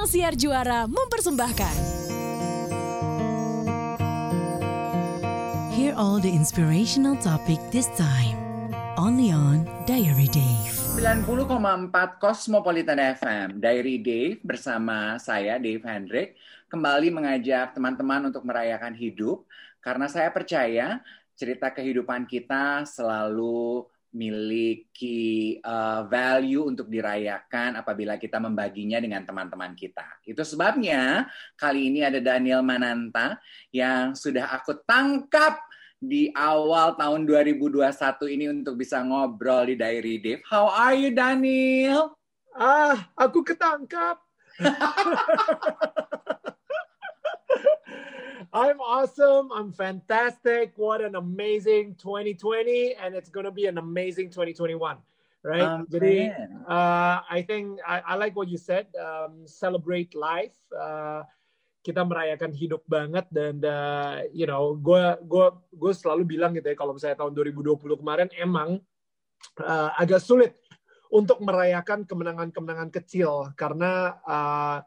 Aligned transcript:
Ruang 0.00 0.16
Siar 0.16 0.32
Juara 0.32 0.88
mempersembahkan. 0.88 1.76
Hear 5.76 5.92
all 5.92 6.16
the 6.16 6.32
inspirational 6.32 7.20
topic 7.20 7.60
this 7.68 7.84
time. 8.00 8.40
Only 8.96 9.28
on 9.28 9.68
Diary 9.84 10.24
Dave. 10.32 10.72
90,4 10.96 12.16
Cosmopolitan 12.16 12.96
FM, 12.96 13.60
Diary 13.60 14.00
Dave 14.00 14.40
bersama 14.40 15.20
saya 15.20 15.60
Dave 15.60 15.84
Hendrik 15.84 16.32
kembali 16.72 17.12
mengajak 17.12 17.76
teman-teman 17.76 18.32
untuk 18.32 18.48
merayakan 18.48 18.96
hidup 18.96 19.44
karena 19.84 20.08
saya 20.08 20.32
percaya 20.32 21.04
cerita 21.36 21.68
kehidupan 21.68 22.24
kita 22.24 22.88
selalu 22.88 23.84
miliki 24.10 25.62
uh, 25.62 26.02
value 26.10 26.66
untuk 26.66 26.90
dirayakan 26.90 27.78
apabila 27.78 28.18
kita 28.18 28.42
membaginya 28.42 28.98
dengan 28.98 29.22
teman-teman 29.22 29.70
kita. 29.78 30.18
Itu 30.26 30.42
sebabnya 30.42 31.30
kali 31.54 31.94
ini 31.94 32.02
ada 32.02 32.18
Daniel 32.18 32.66
Mananta 32.66 33.38
yang 33.70 34.18
sudah 34.18 34.50
aku 34.50 34.82
tangkap 34.82 35.62
di 36.00 36.32
awal 36.32 36.96
tahun 36.96 37.28
2021 37.28 38.34
ini 38.34 38.44
untuk 38.50 38.80
bisa 38.80 39.04
ngobrol 39.04 39.70
di 39.70 39.76
Diary 39.78 40.18
Dave. 40.18 40.42
How 40.48 40.66
are 40.66 40.96
you 40.96 41.14
Daniel? 41.14 42.18
Ah, 42.56 43.06
aku 43.14 43.46
ketangkap. 43.46 44.18
I'm 48.50 48.82
awesome. 48.82 49.54
I'm 49.54 49.70
fantastic. 49.70 50.74
What 50.74 51.00
an 51.00 51.14
amazing 51.14 51.94
2020, 52.02 52.98
and 52.98 53.14
it's 53.14 53.30
going 53.30 53.46
to 53.46 53.54
be 53.54 53.66
an 53.66 53.78
amazing 53.78 54.30
2021. 54.30 54.98
Right? 55.40 55.62
Um, 55.62 55.86
Jadi, 55.86 56.34
uh, 56.66 57.22
I 57.22 57.46
think 57.46 57.78
I, 57.86 58.02
I 58.02 58.14
like 58.18 58.34
what 58.34 58.50
you 58.50 58.58
said. 58.58 58.90
Um, 58.98 59.46
celebrate 59.46 60.18
life. 60.18 60.58
Uh, 60.74 61.22
kita 61.80 62.04
merayakan 62.04 62.52
hidup 62.52 62.84
banget 62.84 63.24
dan 63.32 63.62
uh, 63.64 64.26
you 64.36 64.44
know, 64.44 64.76
gue 64.76 65.16
gue 65.24 65.46
gue 65.72 65.92
selalu 65.96 66.28
bilang 66.36 66.52
gitu 66.52 66.68
ya 66.68 66.76
kalau 66.76 66.92
misalnya 66.92 67.24
tahun 67.24 67.32
2020 67.32 67.80
kemarin 68.02 68.28
emang 68.36 68.82
uh, 69.64 69.90
agak 69.96 70.20
sulit 70.20 70.58
untuk 71.08 71.40
merayakan 71.40 72.04
kemenangan-kemenangan 72.04 72.92
kecil 72.92 73.48
karena 73.56 74.20
uh, 74.28 74.84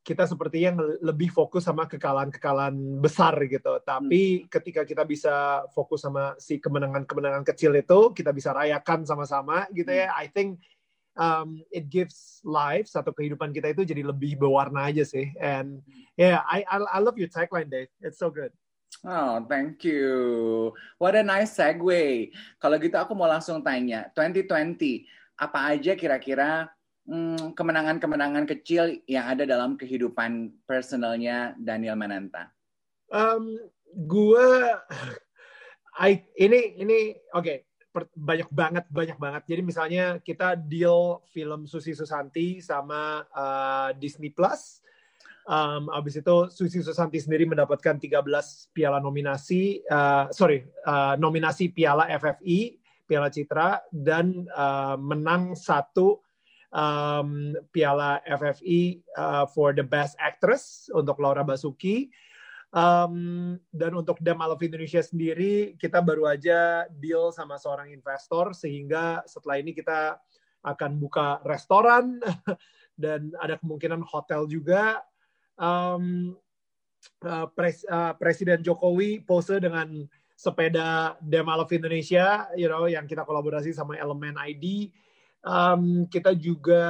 kita 0.00 0.24
sepertinya 0.24 0.80
lebih 1.04 1.28
fokus 1.28 1.68
sama 1.68 1.84
kekalahan-kekalahan 1.84 2.74
besar 3.04 3.36
gitu. 3.44 3.76
Tapi 3.84 4.44
hmm. 4.44 4.46
ketika 4.48 4.82
kita 4.88 5.04
bisa 5.04 5.64
fokus 5.76 6.00
sama 6.00 6.32
si 6.40 6.56
kemenangan-kemenangan 6.56 7.44
kecil 7.44 7.76
itu, 7.76 8.10
kita 8.16 8.32
bisa 8.32 8.56
rayakan 8.56 9.04
sama-sama 9.04 9.68
gitu 9.76 9.92
ya. 9.92 10.08
Hmm. 10.08 10.24
I 10.24 10.26
think 10.32 10.50
um, 11.20 11.60
it 11.68 11.92
gives 11.92 12.40
life 12.40 12.88
satu 12.88 13.12
kehidupan 13.12 13.52
kita 13.52 13.76
itu 13.76 13.84
jadi 13.84 14.00
lebih 14.00 14.40
berwarna 14.40 14.88
aja 14.88 15.04
sih. 15.04 15.36
And 15.36 15.84
yeah, 16.16 16.40
I 16.48 16.64
I, 16.64 16.76
I 16.96 16.98
love 17.04 17.20
your 17.20 17.28
tagline, 17.28 17.68
Dave. 17.68 17.92
It's 18.00 18.16
so 18.16 18.32
good. 18.32 18.56
Oh, 19.04 19.44
thank 19.48 19.84
you. 19.84 20.72
What 20.96 21.16
a 21.16 21.24
nice 21.24 21.56
segue. 21.56 22.32
Kalau 22.60 22.76
gitu 22.80 22.96
aku 22.96 23.12
mau 23.16 23.28
langsung 23.28 23.60
tanya, 23.64 24.08
2020 24.16 25.08
apa 25.40 25.72
aja 25.72 25.96
kira-kira 25.96 26.68
Hmm, 27.08 27.56
kemenangan-kemenangan 27.56 28.44
kecil 28.44 29.00
yang 29.08 29.24
ada 29.32 29.48
dalam 29.48 29.74
kehidupan 29.80 30.52
personalnya 30.68 31.56
Daniel 31.56 31.96
Mananta? 31.96 32.52
Um, 33.10 33.56
gue, 33.96 34.48
I, 35.98 36.22
ini 36.38 36.78
ini 36.78 36.98
oke 37.34 37.42
okay, 37.42 37.56
banyak 38.14 38.46
banget 38.52 38.84
banyak 38.86 39.18
banget. 39.18 39.42
Jadi 39.50 39.62
misalnya 39.66 40.04
kita 40.22 40.54
deal 40.54 41.24
film 41.34 41.66
Susi 41.66 41.96
Susanti 41.96 42.62
sama 42.62 43.26
uh, 43.34 43.90
Disney 43.98 44.30
Plus. 44.30 44.78
Um, 45.50 45.90
abis 45.90 46.22
itu 46.22 46.36
Susi 46.52 46.78
Susanti 46.78 47.18
sendiri 47.18 47.42
mendapatkan 47.48 47.98
13 47.98 48.22
piala 48.70 49.02
nominasi, 49.02 49.82
uh, 49.90 50.30
sorry, 50.30 50.62
uh, 50.86 51.18
nominasi 51.18 51.74
piala 51.74 52.06
FFI, 52.06 52.78
piala 53.08 53.32
Citra, 53.32 53.82
dan 53.90 54.46
uh, 54.54 54.94
menang 54.94 55.58
satu 55.58 56.22
um, 56.74 57.54
Piala 57.74 58.22
FFI 58.26 59.02
uh, 59.18 59.44
for 59.50 59.74
the 59.74 59.84
Best 59.84 60.14
Actress 60.18 60.90
untuk 60.94 61.18
Laura 61.18 61.42
Basuki. 61.42 62.10
Um, 62.70 63.58
dan 63.74 63.98
untuk 63.98 64.22
Dem 64.22 64.38
Alaf 64.38 64.62
Indonesia 64.62 65.02
sendiri, 65.02 65.74
kita 65.74 65.98
baru 65.98 66.30
aja 66.30 66.86
deal 67.02 67.34
sama 67.34 67.58
seorang 67.58 67.90
investor 67.90 68.54
sehingga 68.54 69.26
setelah 69.26 69.58
ini 69.58 69.74
kita 69.74 70.22
akan 70.62 71.02
buka 71.02 71.42
restoran 71.42 72.22
dan 73.02 73.34
ada 73.42 73.58
kemungkinan 73.58 74.06
hotel 74.06 74.46
juga. 74.46 75.02
Um, 75.58 76.38
uh, 77.26 77.50
pres, 77.50 77.82
uh, 77.90 78.14
Presiden 78.14 78.62
Jokowi 78.62 79.18
pose 79.26 79.58
dengan 79.58 80.06
sepeda 80.38 81.18
Dem 81.18 81.50
Alaf 81.50 81.74
Indonesia, 81.74 82.46
you 82.54 82.70
know, 82.70 82.86
yang 82.86 83.10
kita 83.10 83.26
kolaborasi 83.26 83.74
sama 83.74 83.98
Elemen 83.98 84.38
ID 84.38 84.94
um, 85.44 86.04
kita 86.08 86.36
juga 86.36 86.84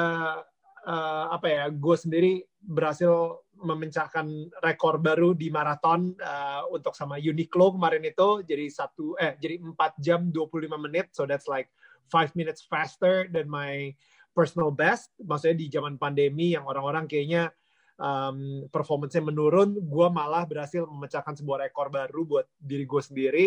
uh, 0.86 1.26
apa 1.30 1.46
ya 1.46 1.64
gue 1.70 1.96
sendiri 1.96 2.32
berhasil 2.60 3.40
memecahkan 3.60 4.24
rekor 4.64 4.96
baru 4.96 5.36
di 5.36 5.52
maraton 5.52 6.16
uh, 6.16 6.64
untuk 6.72 6.96
sama 6.96 7.20
Uniqlo 7.20 7.76
kemarin 7.76 8.04
itu. 8.08 8.40
Jadi 8.44 8.66
satu 8.72 9.16
eh 9.20 9.36
jadi 9.36 9.60
4 9.60 9.76
jam 10.00 10.20
25 10.32 10.80
menit. 10.80 11.12
So 11.12 11.28
that's 11.28 11.44
like 11.44 11.68
5 12.08 12.32
minutes 12.36 12.64
faster 12.64 13.28
than 13.28 13.52
my 13.52 13.92
personal 14.32 14.72
best. 14.72 15.12
Maksudnya 15.20 15.56
di 15.60 15.66
zaman 15.68 16.00
pandemi 16.00 16.56
yang 16.56 16.64
orang-orang 16.64 17.04
kayaknya 17.04 17.52
um, 18.00 18.64
performance-nya 18.72 19.20
menurun 19.20 19.76
gue 19.76 20.08
malah 20.08 20.48
berhasil 20.48 20.88
memecahkan 20.88 21.36
sebuah 21.36 21.68
rekor 21.68 21.92
baru 21.92 22.24
buat 22.24 22.46
diri 22.56 22.88
gue 22.88 23.02
sendiri 23.04 23.46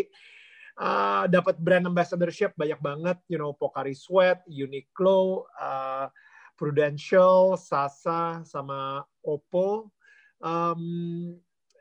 uh, 0.77 1.25
dapat 1.29 1.59
brand 1.61 1.85
ambassadorship 1.85 2.53
banyak 2.57 2.79
banget, 2.81 3.17
you 3.29 3.37
know, 3.37 3.53
Pocari 3.53 3.93
Sweat, 3.93 4.41
Uniqlo, 4.49 5.45
uh, 5.57 6.07
Prudential, 6.57 7.57
Sasa, 7.57 8.41
sama 8.45 9.05
Oppo. 9.25 9.89
Um, 10.43 11.33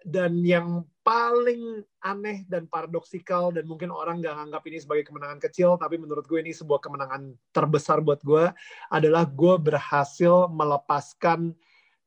dan 0.03 0.43
yang 0.43 0.83
paling 1.07 1.83
aneh 2.03 2.43
dan 2.51 2.67
paradoksikal 2.67 3.55
dan 3.55 3.67
mungkin 3.71 3.91
orang 3.91 4.19
nggak 4.19 4.35
anggap 4.35 4.63
ini 4.67 4.79
sebagai 4.83 5.07
kemenangan 5.07 5.39
kecil, 5.39 5.79
tapi 5.79 5.99
menurut 5.99 6.27
gue 6.27 6.43
ini 6.43 6.51
sebuah 6.51 6.83
kemenangan 6.83 7.35
terbesar 7.55 8.03
buat 8.03 8.19
gue 8.23 8.51
adalah 8.91 9.27
gue 9.27 9.55
berhasil 9.63 10.51
melepaskan 10.51 11.55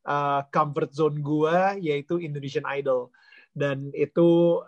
uh, 0.07 0.44
comfort 0.51 0.91
zone 0.91 1.19
gue 1.24 1.57
yaitu 1.84 2.19
Indonesian 2.19 2.68
Idol 2.68 3.12
dan 3.56 3.91
itu 3.95 4.59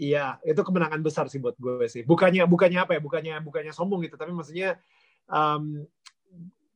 Iya, 0.00 0.40
itu 0.48 0.64
kemenangan 0.64 1.04
besar 1.04 1.28
sih 1.28 1.36
buat 1.36 1.60
gue 1.60 1.84
sih. 1.84 2.08
Bukannya 2.08 2.48
bukannya 2.48 2.80
apa 2.80 2.96
ya? 2.96 3.00
Bukannya 3.04 3.34
bukannya 3.44 3.72
sombong 3.76 4.00
gitu, 4.08 4.16
tapi 4.16 4.32
maksudnya 4.32 4.80
um, 5.28 5.84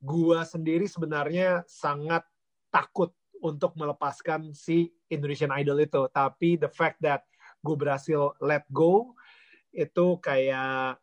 gue 0.05 0.39
sendiri 0.45 0.85
sebenarnya 0.85 1.65
sangat 1.65 2.29
takut 2.69 3.17
untuk 3.41 3.73
melepaskan 3.81 4.53
si 4.53 4.93
Indonesian 5.09 5.57
Idol 5.57 5.81
itu. 5.81 6.05
Tapi 6.13 6.61
the 6.61 6.69
fact 6.69 7.01
that 7.01 7.25
gue 7.65 7.73
berhasil 7.73 8.37
let 8.45 8.69
go 8.69 9.17
itu 9.73 10.21
kayak 10.21 11.01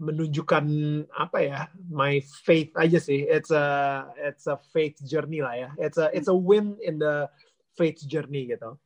menunjukkan 0.00 0.64
apa 1.12 1.38
ya 1.44 1.60
my 1.92 2.24
faith 2.46 2.72
aja 2.72 2.96
sih 2.96 3.28
it's 3.28 3.52
a 3.52 4.00
it's 4.16 4.48
a 4.48 4.56
faith 4.72 4.96
journey 5.04 5.44
lah 5.44 5.52
ya 5.52 5.68
it's 5.76 6.00
a 6.00 6.08
it's 6.16 6.24
a 6.24 6.32
win 6.32 6.72
in 6.80 6.96
the 6.96 7.28
faith 7.76 8.00
journey 8.08 8.48
gitu 8.48 8.80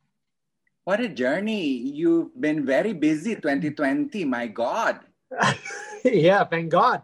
What 0.85 1.01
a 1.01 1.09
journey. 1.09 1.81
You've 1.97 2.29
been 2.37 2.61
very 2.61 2.93
busy 2.93 3.33
2020. 3.33 4.21
My 4.29 4.45
God. 4.45 5.01
yeah, 6.05 6.45
thank 6.45 6.69
God. 6.69 7.01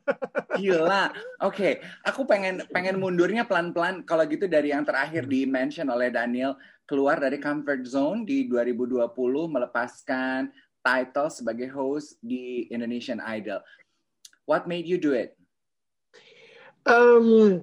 Gila. 0.58 1.14
Oke, 1.38 1.54
okay. 1.54 1.72
aku 2.02 2.26
pengen 2.26 2.66
pengen 2.74 2.98
mundurnya 2.98 3.46
pelan-pelan. 3.46 4.02
Kalau 4.02 4.26
gitu 4.26 4.50
dari 4.50 4.74
yang 4.74 4.82
terakhir 4.82 5.30
di 5.30 5.46
mention 5.46 5.94
oleh 5.94 6.10
Daniel 6.10 6.58
keluar 6.90 7.22
dari 7.22 7.38
comfort 7.38 7.86
zone 7.86 8.26
di 8.26 8.50
2020 8.50 9.06
melepaskan 9.46 10.50
title 10.82 11.30
sebagai 11.30 11.70
host 11.70 12.18
di 12.18 12.66
Indonesian 12.74 13.22
Idol. 13.22 13.62
What 14.42 14.66
made 14.66 14.90
you 14.90 14.98
do 14.98 15.14
it? 15.14 15.38
Um, 16.82 17.62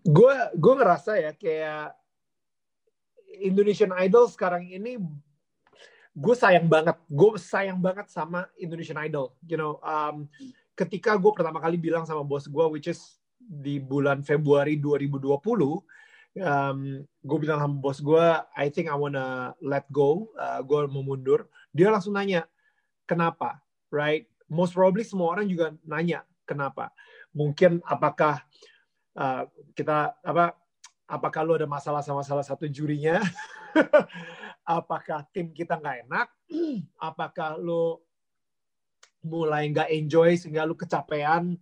gue 0.00 0.36
gue 0.56 0.74
ngerasa 0.80 1.20
ya 1.20 1.36
kayak 1.36 1.92
Indonesian 3.40 3.94
Idol 3.94 4.26
sekarang 4.28 4.66
ini 4.66 4.98
gue 6.18 6.34
sayang 6.34 6.66
banget, 6.66 6.98
gue 7.06 7.30
sayang 7.38 7.78
banget 7.78 8.10
sama 8.10 8.50
Indonesian 8.58 8.98
Idol. 8.98 9.38
You 9.46 9.54
know, 9.54 9.72
um, 9.86 10.26
ketika 10.74 11.14
gue 11.14 11.30
pertama 11.30 11.62
kali 11.62 11.78
bilang 11.78 12.02
sama 12.02 12.26
bos 12.26 12.50
gue, 12.50 12.66
which 12.74 12.90
is 12.90 13.22
di 13.38 13.78
bulan 13.78 14.26
Februari 14.26 14.74
2020, 14.82 15.22
um, 16.42 16.78
gue 17.06 17.38
bilang 17.38 17.62
sama 17.62 17.76
bos 17.78 18.02
gue, 18.02 18.26
I 18.58 18.66
think 18.66 18.90
I 18.90 18.98
wanna 18.98 19.54
let 19.62 19.86
go, 19.94 20.30
uh, 20.34 20.58
gue 20.66 20.90
mau 20.90 21.06
mundur. 21.06 21.46
Dia 21.70 21.94
langsung 21.94 22.18
nanya, 22.18 22.50
kenapa? 23.06 23.62
Right? 23.94 24.26
Most 24.50 24.74
probably 24.74 25.06
semua 25.06 25.38
orang 25.38 25.46
juga 25.46 25.70
nanya, 25.86 26.26
kenapa? 26.42 26.90
Mungkin 27.30 27.78
apakah 27.86 28.42
uh, 29.14 29.46
kita 29.78 30.18
apa 30.24 30.58
apakah 31.08 31.40
lu 31.42 31.56
ada 31.56 31.64
masalah 31.64 32.04
sama 32.04 32.20
salah 32.20 32.44
satu 32.44 32.68
jurinya? 32.68 33.18
apakah 34.78 35.24
tim 35.32 35.50
kita 35.56 35.80
nggak 35.80 36.04
enak? 36.04 36.28
apakah 37.08 37.56
lu 37.56 37.96
mulai 39.24 39.66
nggak 39.72 39.88
enjoy 39.88 40.36
sehingga 40.36 40.68
lu 40.68 40.76
kecapean? 40.76 41.56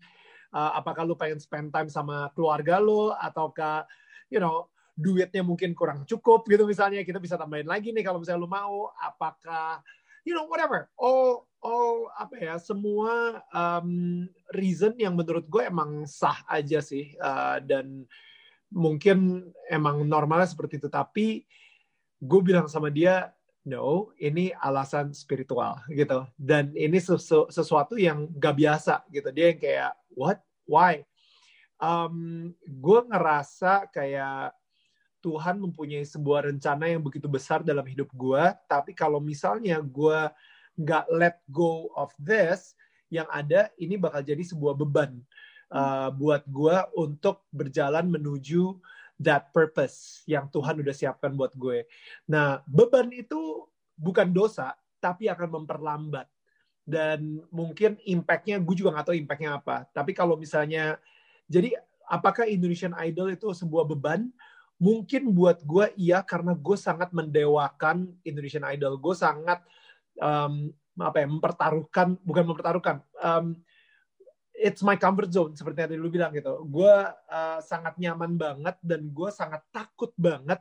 Uh, 0.50 0.72
apakah 0.74 1.06
lu 1.06 1.14
pengen 1.14 1.38
spend 1.38 1.70
time 1.70 1.86
sama 1.86 2.28
keluarga 2.34 2.82
lu? 2.82 3.14
Ataukah, 3.14 3.86
you 4.26 4.42
know, 4.42 4.66
duitnya 4.98 5.46
mungkin 5.46 5.72
kurang 5.78 6.02
cukup 6.02 6.42
gitu 6.50 6.66
misalnya. 6.66 7.06
Kita 7.06 7.22
bisa 7.22 7.38
tambahin 7.38 7.70
lagi 7.70 7.94
nih 7.94 8.02
kalau 8.02 8.18
misalnya 8.18 8.42
lu 8.42 8.50
mau. 8.50 8.90
Apakah, 8.98 9.78
you 10.26 10.34
know, 10.34 10.50
whatever. 10.50 10.90
Oh, 10.98 11.46
oh 11.62 12.10
apa 12.18 12.34
ya, 12.34 12.54
semua 12.58 13.44
um, 13.54 14.26
reason 14.50 14.98
yang 14.98 15.14
menurut 15.14 15.46
gue 15.46 15.62
emang 15.62 16.02
sah 16.08 16.42
aja 16.50 16.82
sih. 16.82 17.14
Uh, 17.22 17.62
dan 17.62 18.08
mungkin 18.70 19.48
emang 19.70 20.02
normalnya 20.06 20.50
seperti 20.50 20.82
itu 20.82 20.88
tapi 20.90 21.46
gue 22.18 22.40
bilang 22.42 22.66
sama 22.66 22.90
dia 22.90 23.30
no 23.66 24.14
ini 24.22 24.54
alasan 24.62 25.10
spiritual 25.10 25.82
gitu. 25.90 26.22
Dan 26.38 26.70
ini 26.78 27.02
sesu 27.02 27.50
sesuatu 27.50 27.98
yang 27.98 28.30
gak 28.38 28.56
biasa 28.56 29.02
gitu. 29.10 29.28
Dia 29.34 29.52
yang 29.52 29.60
kayak 29.60 29.92
what? 30.14 30.38
Why? 30.66 31.02
Um, 31.76 32.50
gue 32.64 33.00
ngerasa 33.04 33.90
kayak 33.92 34.56
Tuhan 35.26 35.58
mempunyai 35.58 36.06
sebuah 36.06 36.46
rencana 36.46 36.86
yang 36.86 37.02
begitu 37.02 37.26
besar 37.26 37.66
dalam 37.66 37.82
hidup 37.82 38.06
gue 38.14 38.44
tapi 38.70 38.94
kalau 38.94 39.18
misalnya 39.18 39.82
gue 39.82 40.20
nggak 40.78 41.04
let 41.10 41.42
go 41.50 41.90
of 41.98 42.14
this 42.14 42.78
yang 43.10 43.26
ada 43.34 43.66
ini 43.74 43.98
bakal 43.98 44.22
jadi 44.22 44.38
sebuah 44.46 44.78
beban 44.78 45.18
uh, 45.72 46.10
buat 46.14 46.46
gue 46.46 46.76
untuk 46.98 47.46
berjalan 47.50 48.06
menuju 48.06 48.76
that 49.16 49.48
purpose 49.50 50.20
yang 50.28 50.46
Tuhan 50.52 50.80
udah 50.84 50.94
siapkan 50.94 51.32
buat 51.32 51.56
gue. 51.56 51.88
Nah, 52.28 52.60
beban 52.68 53.08
itu 53.10 53.64
bukan 53.96 54.28
dosa, 54.30 54.76
tapi 55.00 55.26
akan 55.32 55.62
memperlambat. 55.62 56.28
Dan 56.86 57.42
mungkin 57.50 57.98
impact-nya, 58.06 58.62
gue 58.62 58.74
juga 58.78 58.94
nggak 58.94 59.06
tahu 59.10 59.16
impact-nya 59.18 59.58
apa. 59.58 59.88
Tapi 59.90 60.14
kalau 60.14 60.38
misalnya, 60.38 61.00
jadi 61.50 61.74
apakah 62.06 62.46
Indonesian 62.46 62.94
Idol 63.02 63.34
itu 63.34 63.50
sebuah 63.50 63.88
beban? 63.88 64.30
Mungkin 64.76 65.32
buat 65.32 65.64
gue 65.64 65.90
iya, 65.96 66.20
karena 66.20 66.52
gue 66.52 66.76
sangat 66.76 67.10
mendewakan 67.10 68.12
Indonesian 68.22 68.62
Idol. 68.68 69.00
Gue 69.00 69.16
sangat 69.16 69.64
um, 70.20 70.70
apa 70.96 71.24
ya 71.24 71.26
mempertaruhkan 71.28 72.16
bukan 72.24 72.44
mempertaruhkan 72.44 72.96
um, 73.20 73.56
it's 74.56 74.80
my 74.80 74.96
comfort 74.96 75.28
zone 75.30 75.52
seperti 75.52 75.84
yang 75.84 75.90
tadi 75.92 76.00
lu 76.00 76.10
bilang 76.10 76.32
gitu. 76.32 76.64
Gue 76.66 76.92
uh, 77.30 77.60
sangat 77.60 77.96
nyaman 78.00 78.34
banget 78.40 78.76
dan 78.80 79.08
gue 79.12 79.30
sangat 79.30 79.62
takut 79.70 80.10
banget 80.16 80.58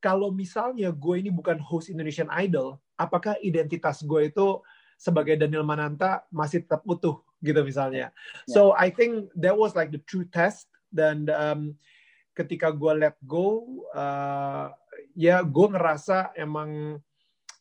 kalau 0.00 0.32
misalnya 0.32 0.90
gue 0.90 1.14
ini 1.20 1.28
bukan 1.28 1.60
host 1.60 1.92
Indonesian 1.92 2.32
Idol, 2.32 2.80
apakah 2.96 3.36
identitas 3.44 4.00
gue 4.00 4.32
itu 4.32 4.64
sebagai 4.96 5.36
Daniel 5.36 5.64
Mananta 5.64 6.24
masih 6.32 6.64
tetap 6.64 6.84
utuh 6.88 7.20
gitu 7.44 7.60
misalnya. 7.64 8.12
Yeah. 8.12 8.52
So 8.52 8.60
I 8.76 8.88
think 8.92 9.32
that 9.40 9.56
was 9.56 9.76
like 9.76 9.92
the 9.92 10.00
true 10.08 10.28
test 10.28 10.68
dan 10.92 11.28
um, 11.32 11.76
ketika 12.32 12.72
gue 12.72 12.92
let 12.96 13.16
go, 13.28 13.64
uh, 13.92 14.72
ya 15.12 15.44
gue 15.44 15.66
ngerasa 15.68 16.32
emang 16.36 17.00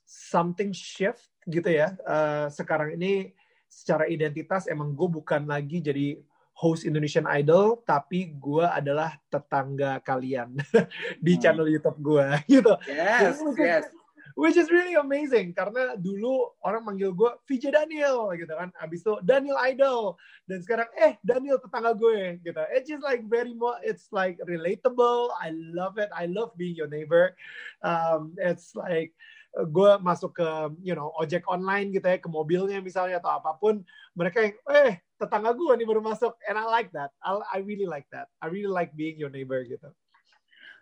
something 0.07 0.71
shift 0.71 1.27
gitu 1.47 1.67
ya. 1.67 1.95
Uh, 2.07 2.47
sekarang 2.51 2.95
ini 2.95 3.35
secara 3.69 4.09
identitas 4.09 4.65
emang 4.65 4.97
gue 4.97 5.07
bukan 5.07 5.45
lagi 5.45 5.79
jadi 5.79 6.17
host 6.59 6.83
Indonesian 6.83 7.23
Idol, 7.23 7.79
tapi 7.87 8.35
gue 8.35 8.67
adalah 8.67 9.15
tetangga 9.31 10.03
kalian 10.03 10.59
di 11.23 11.33
hmm. 11.37 11.41
channel 11.41 11.71
YouTube 11.71 11.95
gue, 12.03 12.27
gitu. 12.59 12.75
Yes, 12.91 13.39
which 13.39 13.55
yes. 13.63 13.87
which 14.35 14.59
is 14.59 14.67
really 14.67 14.99
amazing 14.99 15.55
karena 15.55 15.95
dulu 15.95 16.51
orang 16.67 16.83
manggil 16.83 17.15
gue 17.15 17.31
VJ 17.47 17.71
Daniel 17.71 18.27
gitu 18.35 18.51
kan, 18.51 18.75
abis 18.83 19.07
itu 19.07 19.15
Daniel 19.23 19.55
Idol 19.63 20.19
dan 20.51 20.59
sekarang 20.59 20.89
eh 20.99 21.15
Daniel 21.23 21.63
tetangga 21.63 21.95
gue 21.95 22.43
gitu. 22.43 22.59
It's 22.75 22.91
just 22.91 23.07
like 23.07 23.23
very 23.31 23.55
more, 23.55 23.79
it's 23.79 24.11
like 24.11 24.35
relatable. 24.43 25.31
I 25.39 25.55
love 25.55 25.95
it. 25.95 26.11
I 26.11 26.27
love 26.27 26.51
being 26.59 26.75
your 26.75 26.91
neighbor. 26.91 27.39
Um, 27.87 28.35
it's 28.35 28.75
like 28.75 29.15
gue 29.49 29.91
masuk 30.05 30.37
ke 30.37 30.49
you 30.85 30.93
know 30.93 31.09
ojek 31.17 31.41
online 31.49 31.89
gitu 31.89 32.05
ya 32.05 32.21
ke 32.21 32.29
mobilnya 32.29 32.77
misalnya 32.79 33.17
atau 33.17 33.33
apa 33.33 33.57
pun 33.57 33.81
mereka 34.13 34.45
yang 34.45 34.55
eh 34.69 35.01
tetangga 35.19 35.51
gue 35.51 35.73
nih 35.75 35.87
baru 35.87 35.99
masuk. 35.99 36.33
And 36.47 36.55
I 36.55 36.65
like 36.65 36.89
that. 36.95 37.11
I, 37.19 37.35
I 37.53 37.57
really 37.59 37.85
like 37.85 38.07
that. 38.15 38.31
I 38.39 38.47
really 38.47 38.71
like 38.71 38.95
being 38.95 39.19
your 39.19 39.29
neighbor 39.29 39.59
gitu. 39.67 39.91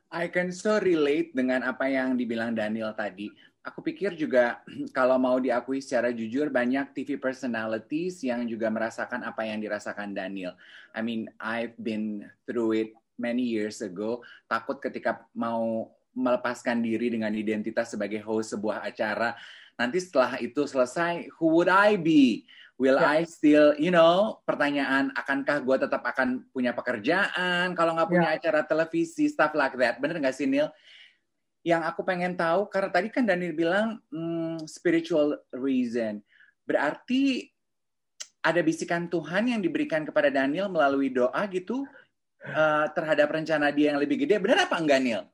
I 0.07 0.31
can 0.31 0.55
so 0.55 0.79
relate 0.79 1.35
dengan 1.35 1.67
apa 1.67 1.89
yang 1.89 2.15
dibilang 2.15 2.55
Daniel 2.55 2.95
tadi. 2.95 3.27
Aku 3.65 3.83
pikir 3.83 4.15
juga 4.15 4.63
kalau 4.97 5.19
mau 5.19 5.41
diakui 5.41 5.83
secara 5.83 6.13
jujur 6.13 6.47
banyak 6.53 6.93
TV 6.95 7.19
personalities 7.19 8.23
yang 8.23 8.47
juga 8.47 8.71
merasakan 8.71 9.25
apa 9.25 9.43
yang 9.43 9.59
dirasakan 9.59 10.15
Daniel. 10.15 10.55
I 10.95 11.03
mean, 11.03 11.27
I've 11.41 11.75
been 11.75 12.23
through 12.47 12.71
it 12.77 12.89
many 13.19 13.43
years 13.43 13.83
ago. 13.83 14.23
Takut 14.47 14.79
ketika 14.79 15.25
mau 15.35 15.91
melepaskan 16.17 16.81
diri 16.81 17.13
dengan 17.13 17.29
identitas 17.37 17.93
sebagai 17.93 18.25
host 18.25 18.57
sebuah 18.57 18.81
acara. 18.81 19.37
Nanti 19.77 20.01
setelah 20.01 20.41
itu 20.41 20.65
selesai, 20.65 21.29
who 21.37 21.53
would 21.53 21.69
I 21.69 21.93
be? 22.01 22.49
Will 22.77 22.97
yeah. 22.97 23.21
I 23.21 23.29
still, 23.29 23.73
you 23.77 23.93
know, 23.93 24.41
pertanyaan, 24.45 25.13
akankah 25.13 25.61
gue 25.61 25.77
tetap 25.81 26.01
akan 26.01 26.45
punya 26.53 26.73
pekerjaan 26.77 27.73
kalau 27.73 27.97
nggak 27.97 28.09
punya 28.09 28.29
yeah. 28.33 28.37
acara 28.37 28.61
televisi, 28.65 29.29
stuff 29.29 29.53
like 29.53 29.77
that. 29.77 29.97
Bener 29.97 30.17
nggak 30.17 30.33
sih, 30.33 30.49
Neil? 30.49 30.69
Yang 31.65 31.81
aku 31.89 32.01
pengen 32.05 32.37
tahu, 32.37 32.69
karena 32.69 32.89
tadi 32.93 33.09
kan 33.09 33.25
Daniel 33.25 33.53
bilang 33.53 34.01
hmm, 34.13 34.65
spiritual 34.69 35.41
reason. 35.53 36.21
Berarti 36.69 37.49
ada 38.45 38.61
bisikan 38.61 39.09
Tuhan 39.09 39.49
yang 39.49 39.61
diberikan 39.61 40.05
kepada 40.05 40.29
Daniel 40.29 40.69
melalui 40.69 41.09
doa 41.09 41.43
gitu 41.49 41.81
uh, 42.45 42.85
terhadap 42.93 43.27
rencana 43.33 43.73
dia 43.73 43.93
yang 43.93 43.99
lebih 43.99 44.21
gede. 44.21 44.37
Benar 44.37 44.69
apa 44.69 44.77
enggak, 44.77 45.01
Neil? 45.01 45.25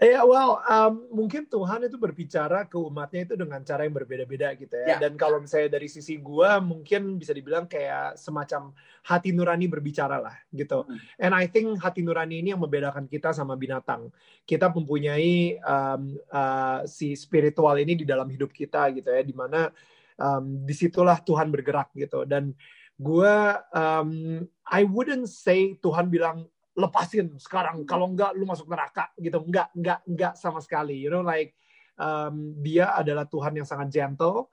Ya, 0.00 0.18
yeah, 0.18 0.24
well, 0.26 0.58
um, 0.66 1.06
mungkin 1.14 1.46
Tuhan 1.46 1.86
itu 1.86 1.94
berbicara 2.00 2.66
ke 2.66 2.74
umatnya 2.74 3.22
itu 3.28 3.38
dengan 3.38 3.62
cara 3.62 3.86
yang 3.86 3.94
berbeda-beda 3.94 4.50
gitu 4.58 4.74
ya. 4.74 4.96
Yeah. 4.96 4.98
Dan 4.98 5.14
kalau 5.14 5.38
misalnya 5.38 5.78
dari 5.78 5.86
sisi 5.86 6.18
gua, 6.18 6.58
mungkin 6.58 7.22
bisa 7.22 7.30
dibilang 7.30 7.70
kayak 7.70 8.18
semacam 8.18 8.74
hati 9.06 9.30
nurani 9.30 9.70
berbicara 9.70 10.18
lah 10.18 10.34
gitu. 10.50 10.88
Mm. 10.88 10.98
And 11.22 11.32
I 11.38 11.46
think 11.46 11.78
hati 11.78 12.02
nurani 12.02 12.42
ini 12.42 12.50
yang 12.50 12.64
membedakan 12.64 13.06
kita 13.06 13.30
sama 13.30 13.54
binatang. 13.54 14.10
Kita 14.42 14.74
mempunyai 14.74 15.62
um, 15.62 16.18
uh, 16.34 16.82
si 16.88 17.14
spiritual 17.14 17.78
ini 17.78 17.94
di 17.94 18.08
dalam 18.08 18.26
hidup 18.26 18.50
kita 18.50 18.90
gitu 18.96 19.06
ya, 19.06 19.22
di 19.22 19.36
mana 19.36 19.70
um, 20.18 20.66
di 20.66 20.74
situlah 20.74 21.22
Tuhan 21.22 21.46
bergerak 21.52 21.94
gitu. 21.94 22.26
Dan 22.26 22.56
gua, 22.98 23.60
um, 23.70 24.42
I 24.66 24.82
wouldn't 24.82 25.30
say 25.30 25.78
Tuhan 25.78 26.10
bilang 26.10 26.48
lepasin 26.72 27.36
sekarang. 27.36 27.84
Kalau 27.84 28.08
enggak 28.08 28.32
lu 28.32 28.48
masuk 28.48 28.68
neraka 28.68 29.12
gitu. 29.20 29.44
Enggak 29.44 29.68
enggak 29.76 30.00
enggak 30.08 30.34
sama 30.40 30.60
sekali. 30.64 30.96
You 30.96 31.12
know 31.12 31.24
like 31.24 31.52
um, 32.00 32.56
dia 32.60 32.92
adalah 32.96 33.28
Tuhan 33.28 33.56
yang 33.60 33.68
sangat 33.68 33.92
gentle. 33.92 34.48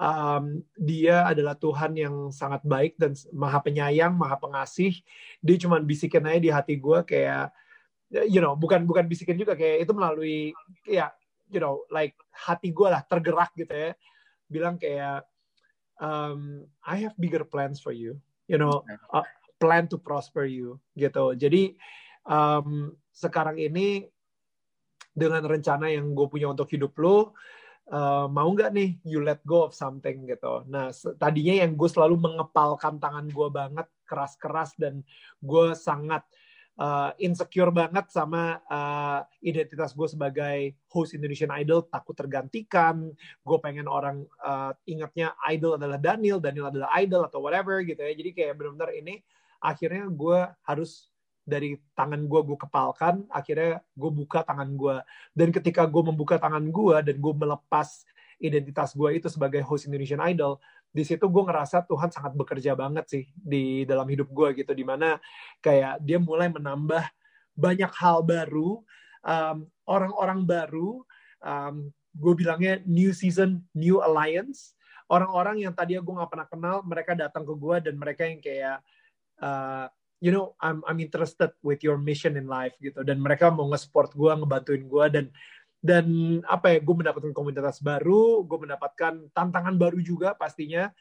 Um, 0.00 0.64
dia 0.80 1.28
adalah 1.28 1.52
Tuhan 1.60 1.92
yang 1.92 2.32
sangat 2.32 2.64
baik 2.64 2.96
dan 2.96 3.12
maha 3.30 3.60
penyayang 3.60 4.16
maha 4.16 4.40
pengasih. 4.40 4.96
Dia 5.44 5.56
cuma 5.60 5.78
bisikin 5.78 6.24
aja 6.24 6.40
di 6.40 6.50
hati 6.50 6.74
gue 6.80 7.04
kayak 7.04 7.52
you 8.26 8.42
know 8.42 8.58
bukan 8.58 8.82
bukan 8.88 9.06
bisikin 9.06 9.38
juga 9.38 9.54
kayak 9.54 9.86
itu 9.86 9.92
melalui 9.94 10.50
ya 10.82 11.14
you 11.46 11.62
know 11.62 11.86
like 11.94 12.18
hati 12.34 12.74
gue 12.74 12.88
lah 12.88 13.04
tergerak 13.06 13.52
gitu 13.54 13.70
ya. 13.70 13.92
Bilang 14.50 14.80
kayak 14.80 15.28
um, 16.00 16.64
I 16.82 17.06
have 17.06 17.14
bigger 17.20 17.44
plans 17.46 17.78
for 17.78 17.92
you. 17.92 18.18
You 18.50 18.58
know 18.58 18.82
uh, 19.14 19.26
plan 19.60 19.84
to 19.84 20.00
prosper 20.00 20.48
you 20.48 20.80
gitu. 20.96 21.36
Jadi 21.36 21.76
um, 22.24 22.96
sekarang 23.12 23.60
ini 23.60 24.08
dengan 25.12 25.44
rencana 25.44 25.92
yang 25.92 26.16
gue 26.16 26.26
punya 26.32 26.48
untuk 26.48 26.72
hidup 26.72 26.96
lo, 26.96 27.36
uh, 27.92 28.24
mau 28.32 28.48
nggak 28.48 28.72
nih 28.72 28.90
you 29.04 29.20
let 29.20 29.44
go 29.44 29.68
of 29.68 29.76
something 29.76 30.24
gitu. 30.24 30.64
Nah 30.72 30.88
tadinya 31.20 31.60
yang 31.60 31.76
gue 31.76 31.88
selalu 31.92 32.16
mengepalkan 32.16 32.96
tangan 32.96 33.28
gue 33.28 33.48
banget 33.52 33.86
keras-keras 34.08 34.72
dan 34.80 35.04
gue 35.44 35.76
sangat 35.76 36.24
uh, 36.80 37.12
insecure 37.20 37.68
banget 37.70 38.08
sama 38.08 38.58
uh, 38.66 39.20
identitas 39.44 39.92
gue 39.92 40.08
sebagai 40.08 40.74
host 40.88 41.12
Indonesian 41.12 41.52
Idol 41.52 41.86
takut 41.86 42.16
tergantikan 42.16 43.12
gue 43.44 43.58
pengen 43.60 43.86
orang 43.86 44.24
uh, 44.40 44.72
ingatnya 44.88 45.36
idol 45.52 45.76
adalah 45.76 46.00
Daniel 46.00 46.40
Daniel 46.40 46.72
adalah 46.72 46.90
idol 46.98 47.28
atau 47.28 47.44
whatever 47.44 47.84
gitu 47.84 48.00
ya 48.00 48.16
jadi 48.16 48.30
kayak 48.32 48.54
benar-benar 48.56 48.90
ini 48.96 49.20
akhirnya 49.60 50.08
gue 50.08 50.38
harus 50.64 51.12
dari 51.44 51.76
tangan 51.96 52.24
gue 52.24 52.40
gue 52.52 52.58
kepalkan 52.58 53.24
akhirnya 53.32 53.80
gue 53.96 54.10
buka 54.12 54.44
tangan 54.44 54.70
gue 54.76 54.96
dan 55.36 55.48
ketika 55.52 55.84
gue 55.88 56.02
membuka 56.04 56.36
tangan 56.36 56.68
gue 56.68 56.96
dan 57.00 57.16
gue 57.16 57.34
melepas 57.36 57.88
identitas 58.40 58.96
gue 58.96 59.20
itu 59.20 59.28
sebagai 59.28 59.60
host 59.64 59.88
Indonesian 59.88 60.20
Idol 60.24 60.56
di 60.90 61.06
situ 61.06 61.28
gue 61.30 61.42
ngerasa 61.44 61.86
Tuhan 61.86 62.10
sangat 62.10 62.34
bekerja 62.34 62.74
banget 62.74 63.06
sih 63.06 63.24
di 63.34 63.86
dalam 63.86 64.08
hidup 64.10 64.26
gue 64.32 64.64
gitu 64.64 64.72
di 64.74 64.82
mana 64.82 65.22
kayak 65.62 66.02
dia 66.02 66.18
mulai 66.18 66.50
menambah 66.50 67.04
banyak 67.60 67.92
hal 67.92 68.24
baru, 68.24 68.80
um, 69.20 69.56
orang-orang 69.84 70.48
baru, 70.48 71.04
um, 71.44 71.92
gue 72.16 72.32
bilangnya 72.34 72.80
new 72.88 73.12
season, 73.12 73.60
new 73.76 74.00
alliance. 74.00 74.72
Orang-orang 75.10 75.66
yang 75.66 75.74
tadi 75.76 75.98
gue 76.00 76.14
nggak 76.16 76.30
pernah 76.30 76.48
kenal, 76.48 76.76
mereka 76.86 77.12
datang 77.18 77.44
ke 77.44 77.54
gue 77.54 77.76
dan 77.84 77.94
mereka 78.00 78.22
yang 78.24 78.40
kayak, 78.40 78.80
uh, 79.40 79.88
you 80.20 80.30
know, 80.30 80.54
I'm 80.60 80.84
I'm 80.86 81.00
interested 81.00 81.52
with 81.64 81.80
your 81.80 81.96
mission 81.96 82.36
in 82.36 82.46
life 82.46 82.76
gitu. 82.78 83.02
Dan 83.02 83.20
mereka 83.20 83.48
mau 83.48 83.68
nge-support 83.72 84.12
gue, 84.14 84.32
ngebantuin 84.32 84.84
gue 84.86 85.04
dan 85.10 85.26
dan 85.80 86.06
apa 86.44 86.76
ya, 86.76 86.78
gue 86.84 86.94
mendapatkan 86.94 87.32
komunitas 87.32 87.80
baru, 87.80 88.44
gue 88.44 88.58
mendapatkan 88.68 89.32
tantangan 89.32 89.74
baru 89.80 89.98
juga 90.04 90.36
pastinya. 90.36 90.92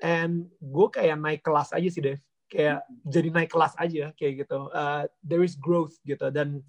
And 0.00 0.48
gue 0.58 0.86
kayak 0.88 1.20
naik 1.20 1.40
kelas 1.44 1.76
aja 1.76 1.88
sih, 1.92 2.02
Dev. 2.02 2.18
Kayak 2.48 2.84
jadi 3.04 3.28
naik 3.32 3.50
kelas 3.52 3.76
aja 3.76 4.12
kayak 4.16 4.44
gitu. 4.44 4.68
Uh, 4.72 5.04
there 5.20 5.44
is 5.44 5.56
growth 5.56 5.96
gitu 6.04 6.28
dan 6.32 6.64